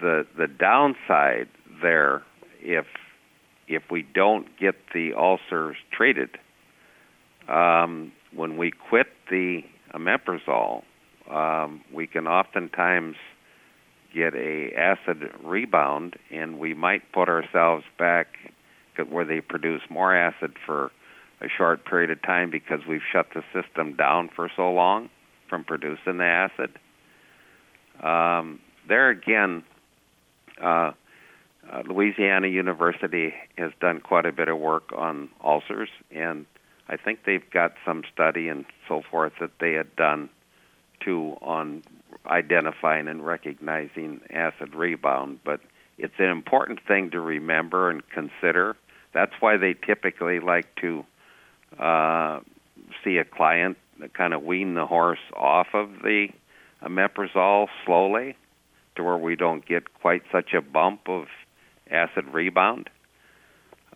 [0.00, 1.48] the the downside
[1.82, 2.22] there
[2.66, 2.86] if
[3.68, 6.30] if we don't get the ulcers treated
[7.48, 9.62] um, when we quit the
[9.94, 10.82] omeprazole,
[11.30, 13.16] um, we can oftentimes
[14.14, 18.26] get a acid rebound, and we might put ourselves back
[19.10, 20.90] where they produce more acid for
[21.40, 25.10] a short period of time because we've shut the system down for so long
[25.48, 26.70] from producing the acid.
[28.02, 29.62] Um, there again,
[30.62, 30.92] uh,
[31.70, 36.46] uh, Louisiana University has done quite a bit of work on ulcers, and
[36.88, 40.28] I think they've got some study and so forth that they had done
[41.00, 41.82] too on
[42.26, 45.40] identifying and recognizing acid rebound.
[45.44, 45.60] But
[45.98, 48.76] it's an important thing to remember and consider.
[49.12, 51.04] That's why they typically like to
[51.78, 52.40] uh,
[53.02, 53.76] see a client
[54.14, 56.28] kind of wean the horse off of the
[56.82, 58.36] omeprazole slowly
[58.94, 61.26] to where we don't get quite such a bump of
[61.90, 62.90] acid rebound.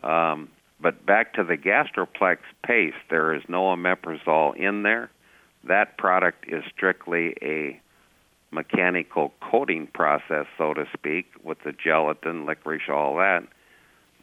[0.03, 0.49] Um,
[0.81, 5.11] but back to the Gastroplex paste, there is no omeprazole in there.
[5.65, 7.79] That product is strictly a
[8.51, 13.47] mechanical coating process, so to speak, with the gelatin, licorice, all that,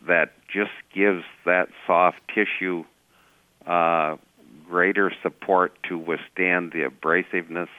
[0.07, 2.83] that just gives that soft tissue
[3.65, 4.17] uh,
[4.67, 7.69] greater support to withstand the abrasiveness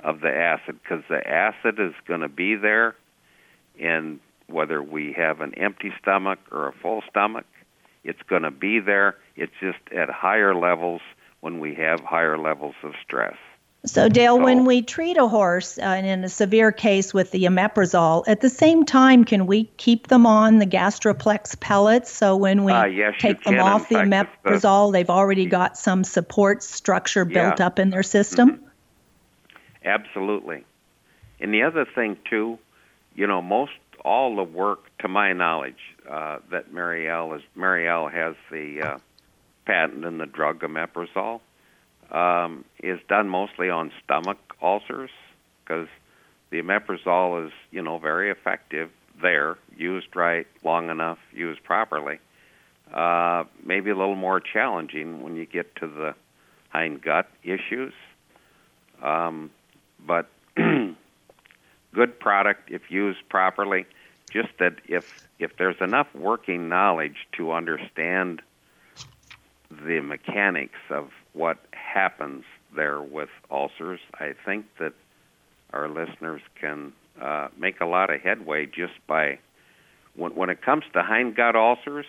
[0.00, 2.94] of the acid because the acid is going to be there,
[3.80, 7.46] and whether we have an empty stomach or a full stomach,
[8.04, 9.16] it's going to be there.
[9.36, 11.00] It's just at higher levels
[11.40, 13.36] when we have higher levels of stress.
[13.86, 17.44] So, Dale, so, when we treat a horse uh, in a severe case with the
[17.44, 22.10] omeprazole, at the same time, can we keep them on the gastroplex pellets?
[22.10, 26.02] So when we uh, yes, take them off the omeprazole, the, they've already got some
[26.02, 28.50] support structure built up in their system?
[28.50, 28.64] Mm-hmm.
[29.84, 30.64] Absolutely.
[31.40, 32.58] And the other thing, too,
[33.14, 33.72] you know, most
[34.04, 38.98] all the work, to my knowledge, uh, that Merial is Merial has the uh,
[39.66, 41.40] patent in the drug omeprazole
[42.10, 45.10] um, is done mostly on stomach ulcers
[45.60, 45.88] because
[46.50, 48.90] the omeprazole is, you know, very effective
[49.20, 52.18] there, used right, long enough, used properly.
[52.92, 56.14] Uh, maybe a little more challenging when you get to the
[56.70, 57.92] hind gut issues.
[59.02, 59.50] Um,
[60.06, 60.30] but
[61.94, 63.86] good product if used properly.
[64.30, 65.04] Just that if
[65.38, 68.42] if there's enough working knowledge to understand
[69.70, 74.92] the mechanics of what happens there with ulcers, I think that
[75.72, 79.38] our listeners can uh, make a lot of headway just by
[80.16, 82.06] when when it comes to hindgut ulcers,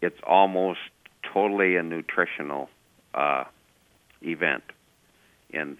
[0.00, 0.80] it's almost
[1.32, 2.68] totally a nutritional
[3.14, 3.44] uh,
[4.22, 4.64] event.
[5.52, 5.76] And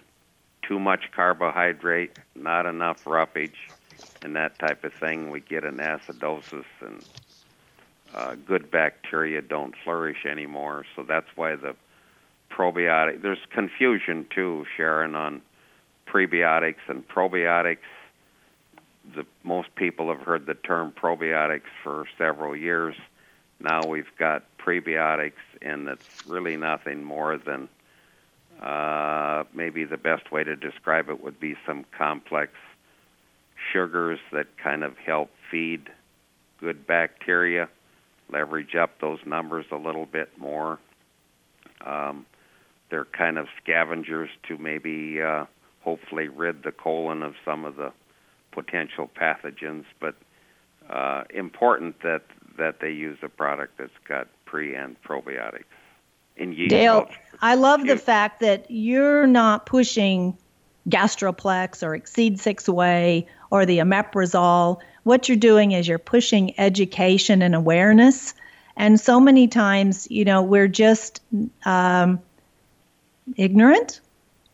[0.71, 3.67] too much carbohydrate, not enough roughage,
[4.21, 7.03] and that type of thing, we get an acidosis and
[8.15, 10.85] uh, good bacteria don't flourish anymore.
[10.95, 11.75] So that's why the
[12.49, 13.21] probiotic.
[13.21, 15.41] There's confusion too, Sharon, on
[16.07, 17.79] prebiotics and probiotics.
[19.13, 22.95] The most people have heard the term probiotics for several years.
[23.59, 27.67] Now we've got prebiotics, and it's really nothing more than
[28.61, 32.51] uh, maybe the best way to describe it would be some complex
[33.71, 35.89] sugars that kind of help feed
[36.59, 37.67] good bacteria,
[38.31, 40.79] leverage up those numbers a little bit more.
[41.85, 42.25] Um,
[42.91, 45.45] they're kind of scavengers to maybe uh,
[45.83, 47.91] hopefully rid the colon of some of the
[48.51, 50.15] potential pathogens, but
[50.89, 52.23] uh, important that
[52.57, 55.63] that they use a product that's got pre and probiotics
[56.37, 57.19] in yeast Dale, culture.
[57.41, 60.37] I love the fact that you're not pushing
[60.89, 64.79] Gastroplex or Exceed Six Way or the omeprazole.
[65.03, 68.33] What you're doing is you're pushing education and awareness.
[68.77, 71.21] And so many times, you know, we're just
[71.65, 72.19] um,
[73.35, 74.01] ignorant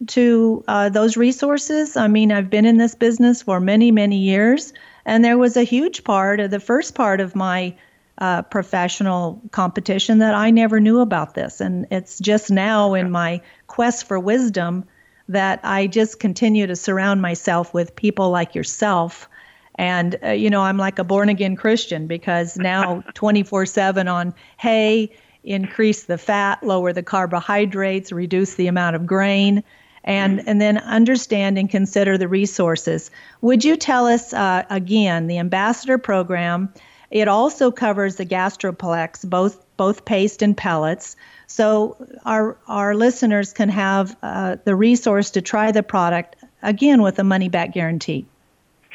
[0.08, 1.98] to uh, those resources.
[1.98, 4.74] I mean, I've been in this business for many, many years,
[5.06, 7.74] and there was a huge part of the first part of my
[8.20, 11.62] uh, professional competition that I never knew about this.
[11.62, 14.86] And it's just now in my quest for wisdom
[15.30, 19.30] that I just continue to surround myself with people like yourself.
[19.76, 24.34] And, uh, you know, I'm like a born again Christian because now 24 7 on,
[24.58, 25.12] hey,
[25.44, 29.64] increase the fat, lower the carbohydrates, reduce the amount of grain.
[30.04, 33.12] And, and then understand and consider the resources.
[33.42, 36.72] Would you tell us uh, again the ambassador program
[37.12, 41.16] it also covers the gastroplex, both both paste and pellets.
[41.48, 47.20] So our our listeners can have uh, the resource to try the product again with
[47.20, 48.26] a money back guarantee.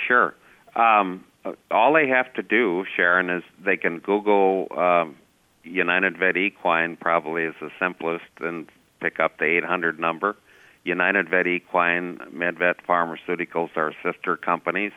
[0.06, 0.34] Sure.
[0.76, 1.24] Um,
[1.70, 5.16] all they have to do, Sharon, is they can Google um,
[5.64, 8.68] United Vet Equine probably is the simplest, and
[9.01, 10.36] pick up the 800 number.
[10.84, 14.93] United Vet Equine, MedVet Pharmaceuticals are sister companies,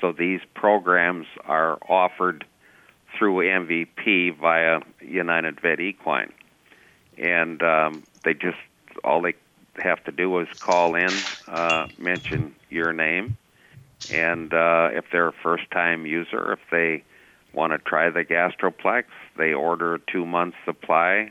[0.00, 2.44] so these programs are offered
[3.18, 6.32] through MVP via United Vet Equine,
[7.16, 8.58] and um, they just
[9.04, 9.34] all they
[9.82, 13.36] have to do is call in, uh, mention your name,
[14.08, 17.02] and uh, if they're a first-time user, if they
[17.52, 19.04] want to try the Gastroplex,
[19.38, 21.30] they order a two-month supply.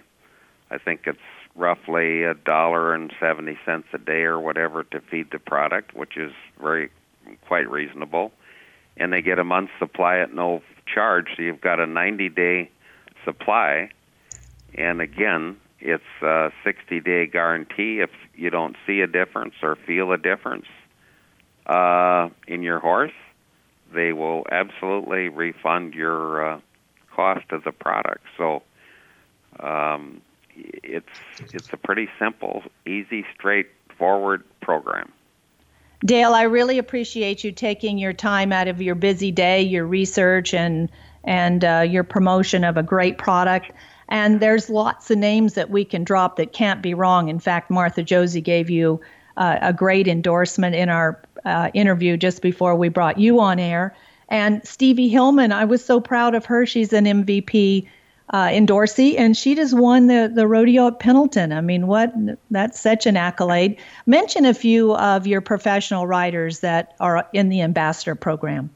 [0.71, 1.19] I think it's
[1.55, 6.17] roughly a dollar and seventy cents a day or whatever to feed the product, which
[6.17, 6.89] is very
[7.47, 8.31] quite reasonable.
[8.97, 10.61] And they get a month's supply at no
[10.91, 12.69] charge, so you've got a 90 day
[13.23, 13.89] supply.
[14.75, 17.99] And again, it's a 60 day guarantee.
[17.99, 20.67] If you don't see a difference or feel a difference
[21.65, 23.13] uh, in your horse,
[23.93, 26.59] they will absolutely refund your uh,
[27.15, 28.25] cost of the product.
[28.37, 28.63] So
[29.59, 30.21] um,
[30.55, 31.05] it's
[31.53, 35.11] it's a pretty simple, easy, straightforward program.
[36.03, 40.53] Dale, I really appreciate you taking your time out of your busy day, your research,
[40.53, 40.89] and
[41.23, 43.71] and uh, your promotion of a great product.
[44.09, 47.29] And there's lots of names that we can drop that can't be wrong.
[47.29, 49.01] In fact, Martha Josey gave you
[49.37, 53.95] uh, a great endorsement in our uh, interview just before we brought you on air.
[54.29, 56.65] And Stevi Hillman, I was so proud of her.
[56.65, 57.87] She's an MVP
[58.31, 61.51] uh, in Dorsey, and she just won the, the rodeo at Pendleton.
[61.51, 62.13] I mean, what?
[62.49, 63.77] That's such an accolade.
[64.05, 68.69] Mention a few of your professional riders that are in the ambassador program.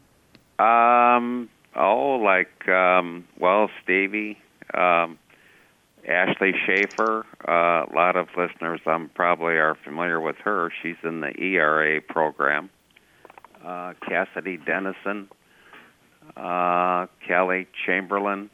[0.59, 4.37] Um, oh, like um, well, Stevi,
[4.73, 5.17] um,
[6.07, 7.25] Ashley Schaefer.
[7.47, 10.71] Uh, a lot of listeners, um, probably are familiar with her.
[10.83, 12.69] She's in the ERA program.
[13.65, 15.27] Uh, Cassidy Dennison,
[16.37, 18.49] uh, Kelly Chamberlain.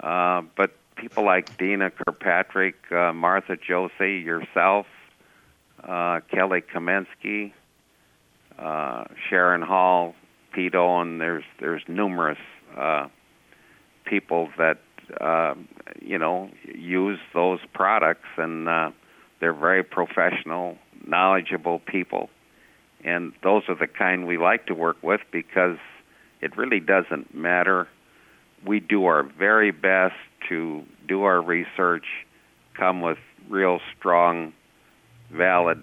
[0.00, 4.86] Uh, but people like Dina Kirkpatrick, uh, Martha Josey, yourself,
[5.84, 7.52] uh, Kelly Kaminski,
[8.58, 10.14] uh, Sharon Hall,
[10.52, 11.18] Pete Owen.
[11.18, 12.38] There's there's numerous
[12.76, 13.08] uh,
[14.04, 14.78] people that
[15.20, 15.54] uh,
[16.00, 18.90] you know use those products, and uh,
[19.40, 22.30] they're very professional, knowledgeable people,
[23.04, 25.78] and those are the kind we like to work with because
[26.40, 27.88] it really doesn't matter
[28.64, 30.14] we do our very best
[30.48, 32.06] to do our research,
[32.74, 33.18] come with
[33.48, 34.52] real strong,
[35.30, 35.82] valid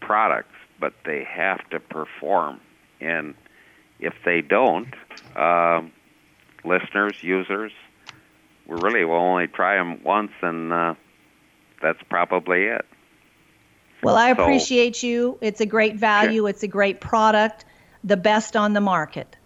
[0.00, 2.60] products, but they have to perform.
[3.00, 3.34] And
[4.00, 4.92] if they don't,
[5.36, 5.82] uh,
[6.64, 7.72] listeners, users,
[8.66, 10.94] we really will only try them once, and uh,
[11.80, 12.86] that's probably it.
[14.02, 15.38] Well, I appreciate so, you.
[15.40, 16.46] It's a great value.
[16.46, 17.64] It's a great product,
[18.02, 19.36] the best on the market.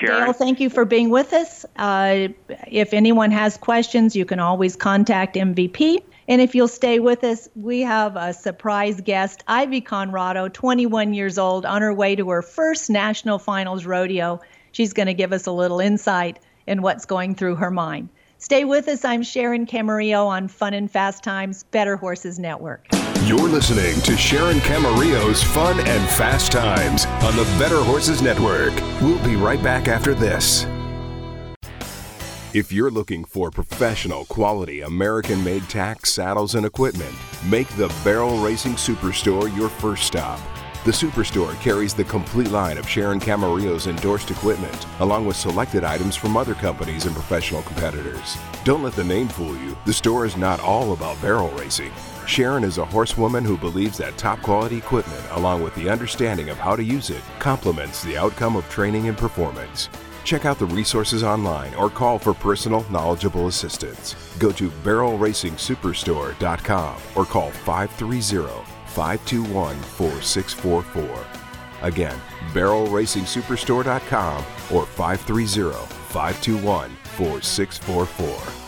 [0.00, 0.24] Sharon.
[0.24, 1.64] Dale, thank you for being with us.
[1.76, 2.28] Uh,
[2.66, 6.02] if anyone has questions, you can always contact MVP.
[6.28, 11.36] And if you'll stay with us, we have a surprise guest, Ivy Conrado, 21 years
[11.36, 14.40] old, on her way to her first national finals rodeo.
[14.70, 18.08] She's going to give us a little insight in what's going through her mind.
[18.42, 19.04] Stay with us.
[19.04, 22.88] I'm Sharon Camarillo on Fun and Fast Times, Better Horses Network.
[23.24, 28.74] You're listening to Sharon Camarillo's Fun and Fast Times on the Better Horses Network.
[29.00, 30.66] We'll be right back after this.
[32.52, 37.14] If you're looking for professional quality American made tack, saddles, and equipment,
[37.46, 40.40] make the Barrel Racing Superstore your first stop.
[40.84, 46.16] The Superstore carries the complete line of Sharon Camarillo's endorsed equipment, along with selected items
[46.16, 48.36] from other companies and professional competitors.
[48.64, 49.78] Don't let the name fool you.
[49.86, 51.92] The store is not all about barrel racing.
[52.26, 56.58] Sharon is a horsewoman who believes that top quality equipment, along with the understanding of
[56.58, 59.88] how to use it, complements the outcome of training and performance.
[60.24, 64.16] Check out the resources online or call for personal, knowledgeable assistance.
[64.40, 71.26] Go to barrelracingsuperstore.com or call 530 521 4644.
[71.82, 72.20] Again,
[72.52, 75.72] barrelracingsuperstore.com or 530
[76.08, 78.62] 521 4644.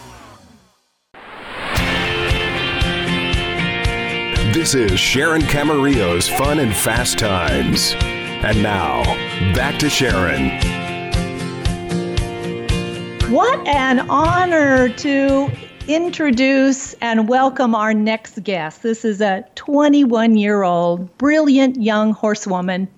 [4.53, 7.95] This is Sharon Camarillo's Fun and Fast Times.
[7.99, 9.03] And now,
[9.55, 10.61] back to Sharon.
[13.33, 15.51] What an honor to
[15.87, 18.83] introduce and welcome our next guest.
[18.83, 22.89] This is a 21 year old, brilliant young horsewoman,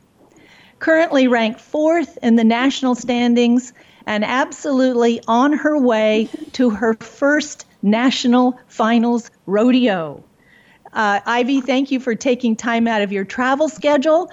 [0.78, 3.72] currently ranked fourth in the national standings
[4.06, 10.22] and absolutely on her way to her first national finals rodeo.
[10.92, 14.30] Uh, Ivy, thank you for taking time out of your travel schedule.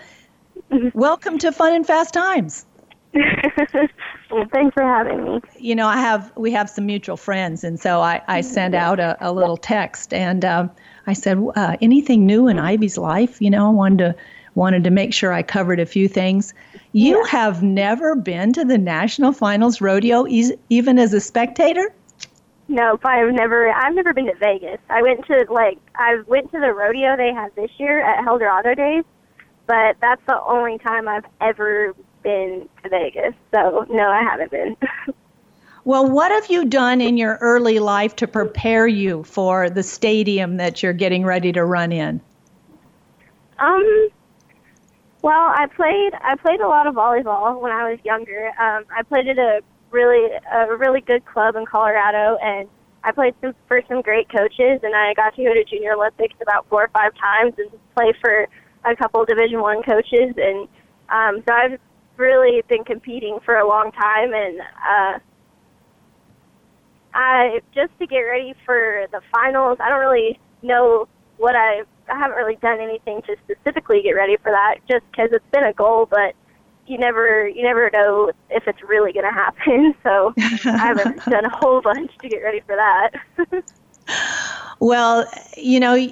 [0.93, 2.67] Welcome to Fun and Fast Times.
[4.33, 5.41] Well, thanks for having me.
[5.59, 8.99] you know, I have we have some mutual friends, and so I, I sent out
[8.99, 10.71] a, a little text, and um,
[11.05, 13.39] I said, uh, anything new in Ivy's life?
[13.39, 14.15] You know, I wanted to
[14.55, 16.55] wanted to make sure I covered a few things.
[16.93, 21.93] You have never been to the national finals rodeo, e- even as a spectator.
[22.67, 23.71] No, I've never.
[23.71, 24.79] I've never been to Vegas.
[24.89, 28.75] I went to like I went to the rodeo they had this year at Helldorado
[28.75, 29.03] Days,
[29.67, 31.93] but that's the only time I've ever
[32.23, 33.33] been to Vegas.
[33.51, 34.77] So no, I haven't been.
[35.85, 40.55] Well, what have you done in your early life to prepare you for the stadium
[40.55, 42.21] that you're getting ready to run in?
[43.59, 44.09] um,
[45.21, 46.13] well, I played.
[46.21, 48.47] I played a lot of volleyball when I was younger.
[48.59, 52.67] Um, I played at a really a really good club in Colorado, and
[53.03, 54.81] I played some, for some great coaches.
[54.83, 58.13] And I got to go to Junior Olympics about four or five times and play
[58.19, 58.47] for
[58.83, 60.35] a couple Division One coaches.
[60.37, 60.67] And
[61.09, 61.79] um, so I've
[62.17, 65.19] really been competing for a long time, and uh,
[67.13, 69.77] I just to get ready for the finals.
[69.79, 71.07] I don't really know
[71.37, 71.83] what I.
[72.09, 75.63] I haven't really done anything to specifically get ready for that, just because it's been
[75.63, 76.35] a goal, but
[76.85, 79.95] you never you never know if it's really going to happen.
[80.03, 83.11] So I haven't done a whole bunch to get ready for that.
[84.79, 85.25] Well,
[85.55, 86.11] you know,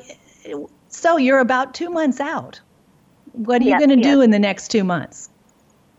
[0.87, 2.61] so you're about two months out.
[3.33, 5.29] What are you going to do in the next two months?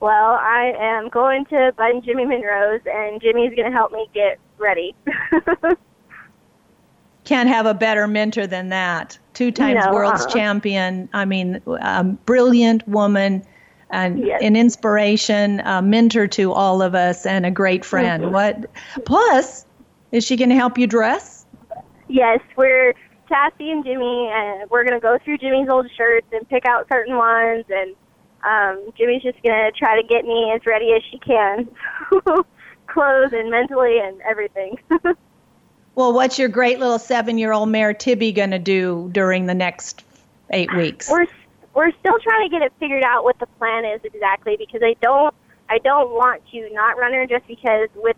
[0.02, 4.40] Well, I am going to Bud Jimmie Munroe's, and Jimmie's going to help me get
[4.58, 4.96] ready.
[7.24, 9.16] Can't have a better mentor than that.
[9.32, 10.32] Two times No, world's uh-uh.
[10.32, 11.08] champion.
[11.12, 13.44] I mean, um, brilliant woman,
[13.90, 14.40] and Yes.
[14.42, 18.24] an inspiration, a mentor to all of us, and a great friend.
[18.24, 18.32] Mm-hmm.
[18.34, 18.70] What?
[19.04, 19.64] Plus,
[20.10, 21.46] is she going to help you dress?
[22.08, 22.92] yes, we're
[23.28, 26.88] Cassie and Jimmy, and we're going to go through Jimmie's old shirts and pick out
[26.92, 27.94] certain ones, and
[28.44, 31.69] um, Jimmie's just going to try to get me as ready as she can,
[32.86, 34.78] clothes and mentally and everything.
[35.94, 40.05] Well, what's your great little seven-year-old mare Tibby going to do during the next
[40.51, 41.10] eight weeks?
[41.10, 41.27] we're
[41.74, 44.94] we're still trying to get it figured out what the plan is exactly because I
[45.01, 45.35] don't
[45.69, 48.16] I don't want to not run her just because with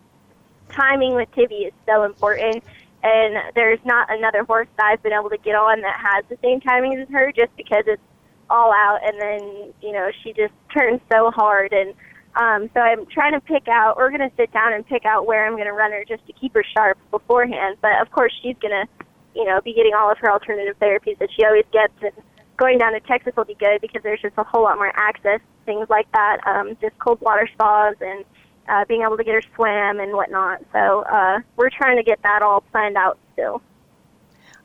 [0.69, 2.63] timing with Tibby is so important
[3.03, 6.37] and there's not another horse that I've been able to get on that has the
[6.41, 8.01] same timing as her just because it's
[8.49, 11.93] all out and then you know she just turns so hard and
[12.35, 15.45] um so I'm trying to pick out we're to sit down and pick out where
[15.45, 18.55] I'm to run her just to keep her sharp beforehand but of course she's
[18.85, 19.05] to
[19.35, 22.11] you know be getting all of her alternative therapies that she always gets and
[22.57, 25.39] going down to Texas will be good because there's just a whole lot more access
[25.65, 28.23] things like that um just cold water spas and
[28.69, 32.21] uh being able to get her swam and whatnot so uh we're trying to get
[32.21, 33.61] that all planned out still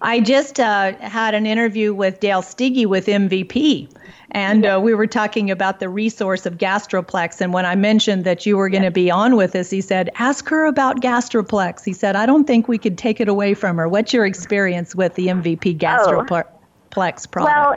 [0.03, 3.89] I just uh, had an interview with Dale Steege with MVP,
[4.31, 7.41] and uh, we were talking about the resource of Gastroplex.
[7.41, 10.11] And when I mentioned that you were going to be on with us, he said,
[10.19, 13.77] "Ask her about Gastroplex." He said, "I don't think we could take it away from
[13.77, 17.55] her." What's your experience with the MVP Gastroplex product?
[17.55, 17.77] Well,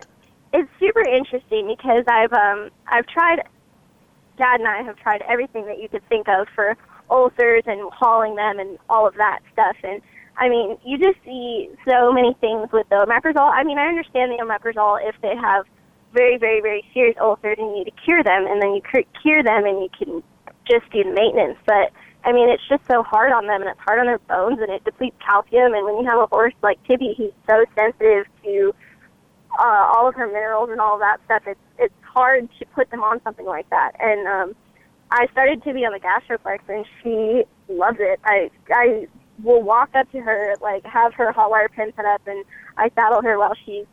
[0.54, 3.44] it's super interesting because I've um I've tried
[4.38, 6.78] Dad and I have tried everything that you could think of for
[7.10, 10.02] ulcers and hauling them and all of that stuff and
[10.38, 13.52] I mean, you just see so many things with the omeprazole.
[13.52, 15.66] I mean, I understand the omeprazole if they have
[16.14, 19.10] very, very, very serious ulcers and you need to cure them, and then you cur-
[19.22, 20.24] cure them and you can
[20.70, 21.58] just do maintenance.
[21.66, 21.92] But
[22.26, 24.72] I mean, it's just so hard on them, and it's hard on their bones, and
[24.72, 25.74] it depletes calcium.
[25.74, 28.74] And when you have a horse like Tibby, he's so sensitive to
[29.60, 32.90] uh, all of her minerals and all of that stuff, it's it's hard to put
[32.92, 33.92] them on something like that.
[34.00, 34.56] And um,
[35.12, 38.20] I started Tibby on the Gastroplex, and she loves it.
[38.24, 39.08] I I
[39.44, 42.44] will walk up to her, like have her hot wire pin set up, and
[42.78, 43.86] I saddle her while she's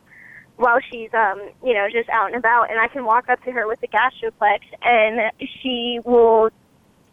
[0.57, 3.51] while she's um you know just out and about, and I can walk up to
[3.51, 6.49] her with the Gastroplex, and she will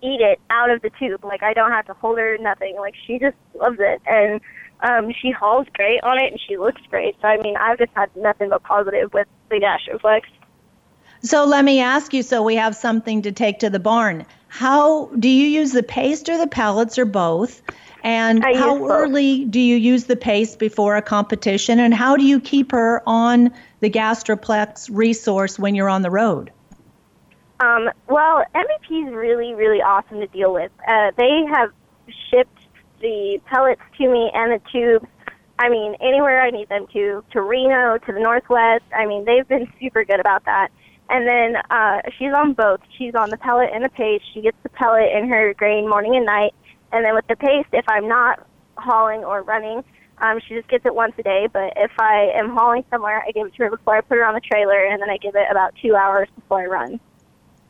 [0.00, 1.24] eat it out of the tube.
[1.24, 2.76] Like I don't have to hold her, nothing.
[2.78, 4.40] Like she just loves it, and
[4.80, 7.16] um she hauls great on it, and she looks great.
[7.20, 10.22] So I mean, I've just had nothing but positive with the Gastroplex.
[11.22, 14.24] So let me ask you so we have something to take to the barn.
[14.48, 17.62] How do you use the paste or the pellets or both?
[18.02, 18.90] And I how both.
[18.90, 21.78] early do you use the paste before a competition?
[21.78, 26.50] And how do you keep her on the Gastroplex resource when you're on the road?
[27.60, 30.70] Um, well, MVP is really, really awesome to deal with.
[30.86, 31.72] Uh, they have
[32.30, 32.58] shipped
[33.00, 35.06] the pellets to me and the tubes.
[35.58, 38.84] I mean, anywhere I need them to, to Reno, to the Northwest.
[38.94, 40.70] I mean, they've been super good about that.
[41.10, 42.80] And then uh, she's on both.
[42.96, 44.24] She's on the pellet and the paste.
[44.34, 46.54] She gets the pellet in her grain morning and night.
[46.92, 49.82] And then with the paste, if I'm not hauling or running,
[50.18, 51.48] um, she just gets it once a day.
[51.50, 54.24] But if I am hauling somewhere, I give it to her before I put her
[54.24, 57.00] on the trailer, and then I give it about two hours before I run.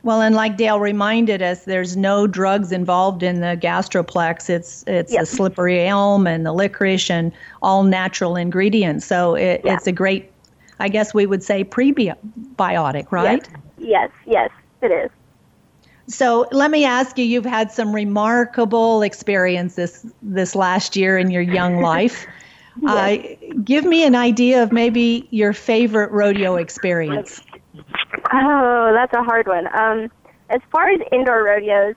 [0.05, 4.49] Well, and like Dale reminded us, there's no drugs involved in the gastroplex.
[4.49, 5.23] It's it's Yep.
[5.23, 7.33] a slippery elm and the licorice and
[7.63, 9.05] all natural ingredients.
[9.05, 9.75] So it, Yeah.
[9.75, 10.33] it's a great,
[10.79, 13.49] I guess we would say prebiotic, right?
[13.79, 14.51] Yes, yes,
[14.83, 15.11] it is.
[16.09, 21.31] So let me ask you: You've had some remarkable experience this this last year in
[21.31, 22.27] your young life.
[22.87, 23.19] uh,
[23.65, 27.41] give me an idea of maybe your favorite rodeo experience.
[28.33, 29.67] Oh, that's a hard one.
[29.77, 30.11] Um,
[30.51, 31.95] as far as indoor rodeos,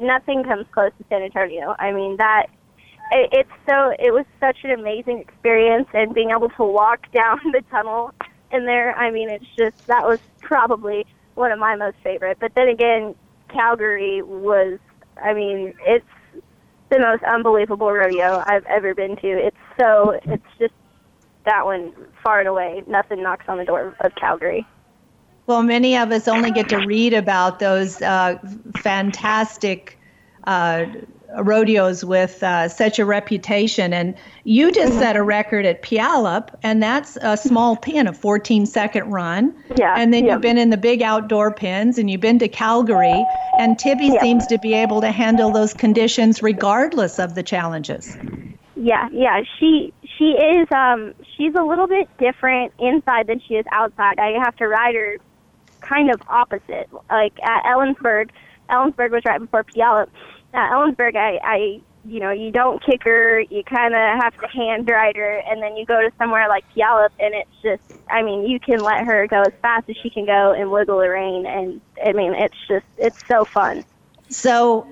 [0.00, 1.76] nothing comes close to San Antonio.
[1.78, 2.46] I mean that
[3.12, 7.40] it, it's so it was such an amazing experience, and being able to walk down
[7.52, 8.12] the tunnel
[8.50, 8.94] in there.
[8.96, 12.38] I mean, it's just that was probably one of my most favorite.
[12.40, 13.14] But then again,
[13.48, 14.78] Calgary was.
[15.22, 16.04] I mean, it's
[16.90, 19.28] the most unbelievable rodeo I've ever been to.
[19.28, 20.74] It's so it's just
[21.44, 21.92] that one
[22.22, 22.82] far and away.
[22.86, 24.66] Nothing knocks on the door of Calgary.
[25.46, 28.36] Well, many of us only get to read about those uh,
[28.78, 29.98] fantastic
[30.44, 30.86] uh,
[31.38, 33.92] rodeos with uh, such a reputation.
[33.92, 38.66] And you just set a record at Puyallup, and that's a small pin, a 14
[38.66, 39.54] second run.
[39.76, 40.32] Yeah, And then yeah.
[40.34, 43.24] you've been in the big outdoor pins, and you've been to Calgary.
[43.58, 44.20] And Tibby Yeah.
[44.20, 48.16] seems to be able to handle those conditions regardless of the challenges.
[48.76, 49.40] Yeah, yeah.
[49.58, 54.18] She she is um she's a little bit different inside than she is outside.
[54.18, 55.16] I have to ride her
[55.80, 56.88] kind of opposite.
[57.10, 58.30] Like at Ellensburg,
[58.70, 60.08] Ellensburg was right before Puyallup.
[60.54, 63.40] At Ellensburg, I I you know you don't kick her.
[63.40, 66.64] You kind of have to hand ride her, and then you go to somewhere like
[66.74, 70.10] Puyallup, and it's just I mean you can let her go as fast as she
[70.10, 73.84] can go and wiggle the rein, and I mean it's just it's so fun.
[74.28, 74.88] So,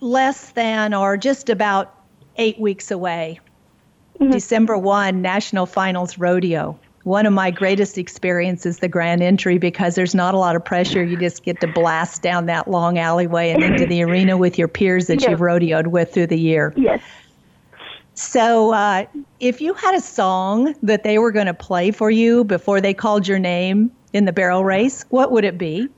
[0.00, 1.94] less than or just about
[2.36, 3.38] eight weeks away,
[4.18, 4.32] mm-hmm.
[4.32, 6.78] December 1, National Finals Rodeo.
[7.04, 11.02] One of my greatest experiences, the grand entry, because there's not a lot of pressure.
[11.02, 14.68] You just get to blast down that long alleyway and into the arena with your
[14.68, 15.30] peers that Yeah.
[15.30, 16.72] you've rodeoed with through the year.
[16.76, 17.02] Yes.
[18.14, 19.06] So, uh,
[19.40, 22.94] if you had a song that they were going to play for you before they
[22.94, 25.88] called your name in the barrel race, what would it be?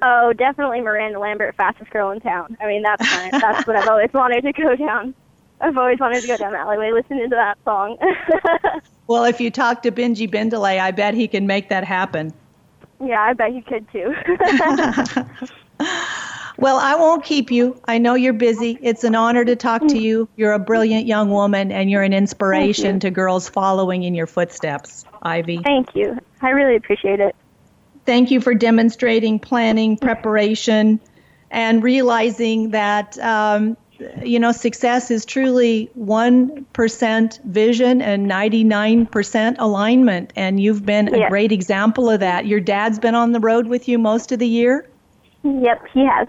[0.00, 2.56] Oh, definitely Miranda Lambert, fastest girl in town.
[2.60, 5.14] I mean, that's my, that's what I've always wanted to go down.
[5.60, 7.96] I've always wanted to go down the alleyway listening to that song.
[9.08, 12.30] Well, if you talk to Benje Bendele, I bet he can make that happen.
[13.02, 14.14] yeah, I bet he could too.
[16.58, 17.80] Well, I won't keep you.
[17.86, 18.76] I know you're busy.
[18.82, 20.28] It's an honor to talk to you.
[20.34, 25.04] You're a brilliant young woman, and you're an inspiration to girls following in your footsteps,
[25.22, 25.58] Ivy.
[25.58, 26.18] Thank you.
[26.42, 27.36] I really appreciate it.
[28.06, 30.98] Thank you for demonstrating planning, preparation,
[31.52, 33.76] and realizing that, um,
[34.22, 40.32] you know, success is truly 1% vision and 99% alignment.
[40.36, 42.46] And you've been a great example of that.
[42.46, 44.88] Your dad's been on the road with you most of the year?
[45.42, 46.28] Yep, he has.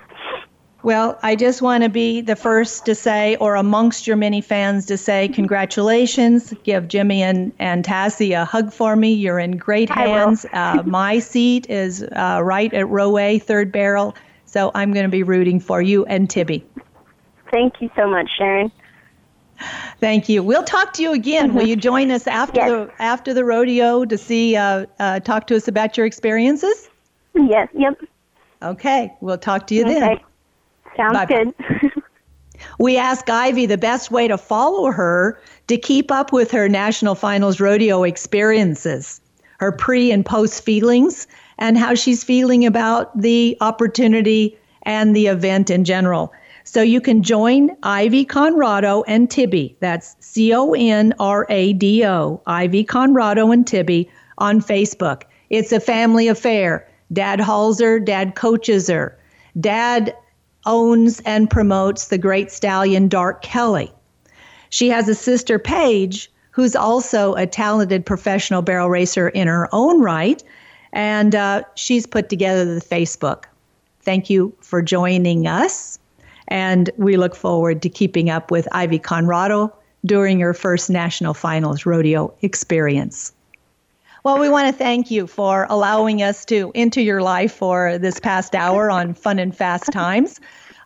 [0.82, 4.86] Well, I just want to be the first to say, or amongst your many fans
[4.86, 6.54] to say, congratulations.
[6.64, 9.14] Give Jimmie and, and Tassie a hug for me.
[9.14, 10.46] You're in great hands.
[10.54, 14.16] Uh, my seat is uh, right at row A, third barrel.
[14.46, 16.66] So I'm going to be rooting for you and Tibby.
[17.52, 18.72] Thank you so much, Sharon.
[20.00, 20.42] Thank you.
[20.42, 21.54] We'll talk to you again.
[21.54, 22.70] Will you join us after Yes.
[22.70, 26.90] the after the rodeo to see uh, uh, talk to us about your experiences?
[27.34, 28.00] Yes, yep.
[28.62, 30.20] Okay, we'll talk to you then.
[30.96, 31.44] Sounds Bye-bye.
[31.44, 31.54] good.
[32.78, 37.16] We ask Ivy the best way to follow her to keep up with her national
[37.16, 39.22] finals rodeo experiences,
[39.60, 41.28] her pre and post feelings,
[41.58, 46.34] and how she's feeling about the opportunity and the event in general.
[46.64, 49.76] So you can join Ivy Conrado and Tibby.
[49.80, 55.24] That's C O N R A D O, Ivy Conrado and Tibby on Facebook.
[55.50, 56.88] It's a family affair.
[57.12, 59.18] Dad hauls her, dad coaches her.
[59.60, 60.16] Dad
[60.66, 63.92] owns and promotes the great stallion Dark Kelly.
[64.70, 70.02] She has a sister, Paige, who's also a talented professional barrel racer in her own
[70.02, 70.44] right,
[70.92, 73.46] and uh, she's put together the Facebook.
[74.02, 75.99] Thank you for joining us,
[76.50, 79.74] and we look forward to keeping up with Ivy Conrado
[80.06, 83.32] during your first national finals rodeo experience.
[84.24, 88.20] Well, we want to thank you for allowing us to into your life for this
[88.20, 90.40] past hour on Fun and Fast Times.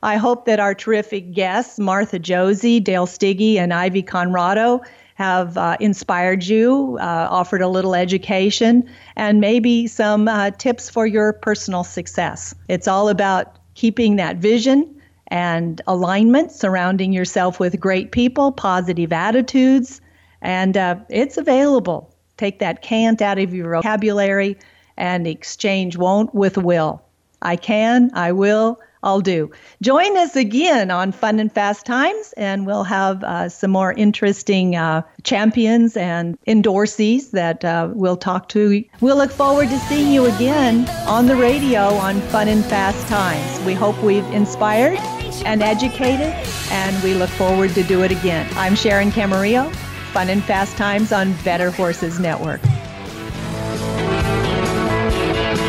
[0.04, 4.82] I hope that our terrific guests, Martha Josey, Dale Steege, and Ivy Conrado,
[5.16, 11.08] have uh, inspired you, uh, offered a little education, and maybe some uh, tips for
[11.08, 12.54] your personal success.
[12.68, 14.93] It's all about keeping that vision
[15.34, 20.00] and alignment, surrounding yourself with great people, positive attitudes,
[20.44, 22.14] and uh, it's available.
[22.38, 24.58] Take that can't out of your vocabulary
[24.96, 27.02] and exchange won't with will.
[27.42, 29.52] I can, I will, I'll do.
[29.82, 34.76] Join us again on Fun and Fast Times, and we'll have uh, some more interesting
[34.76, 38.84] uh, champions and endorsees that uh, we'll talk to.
[39.02, 43.66] We'll look forward to seeing you again on the radio on Fun and Fast Times.
[43.66, 45.00] We hope we've inspired
[45.42, 46.34] and educated,
[46.72, 48.48] and we look forward to do it again.
[48.56, 49.74] I'm Sharon Camarillo,
[50.12, 52.62] Fun and Fast Times on Better Horses Network.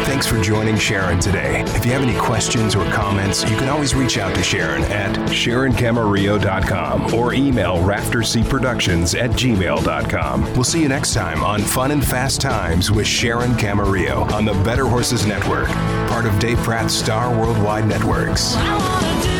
[0.04, 1.62] Thanks for joining Sharon today.
[1.74, 5.16] If you have any questions or comments, you can always reach out to Sharon at
[5.28, 10.54] SharonCamarillo.com or email RafterCProductions at gmail.com.
[10.54, 14.54] We'll see you next time on Fun and Fast Times with Sharon Camarillo on the
[14.62, 15.68] Better Horses Network,
[16.08, 18.54] part of Dave Pratt's Star Worldwide Networks.
[18.56, 19.33] I wanna do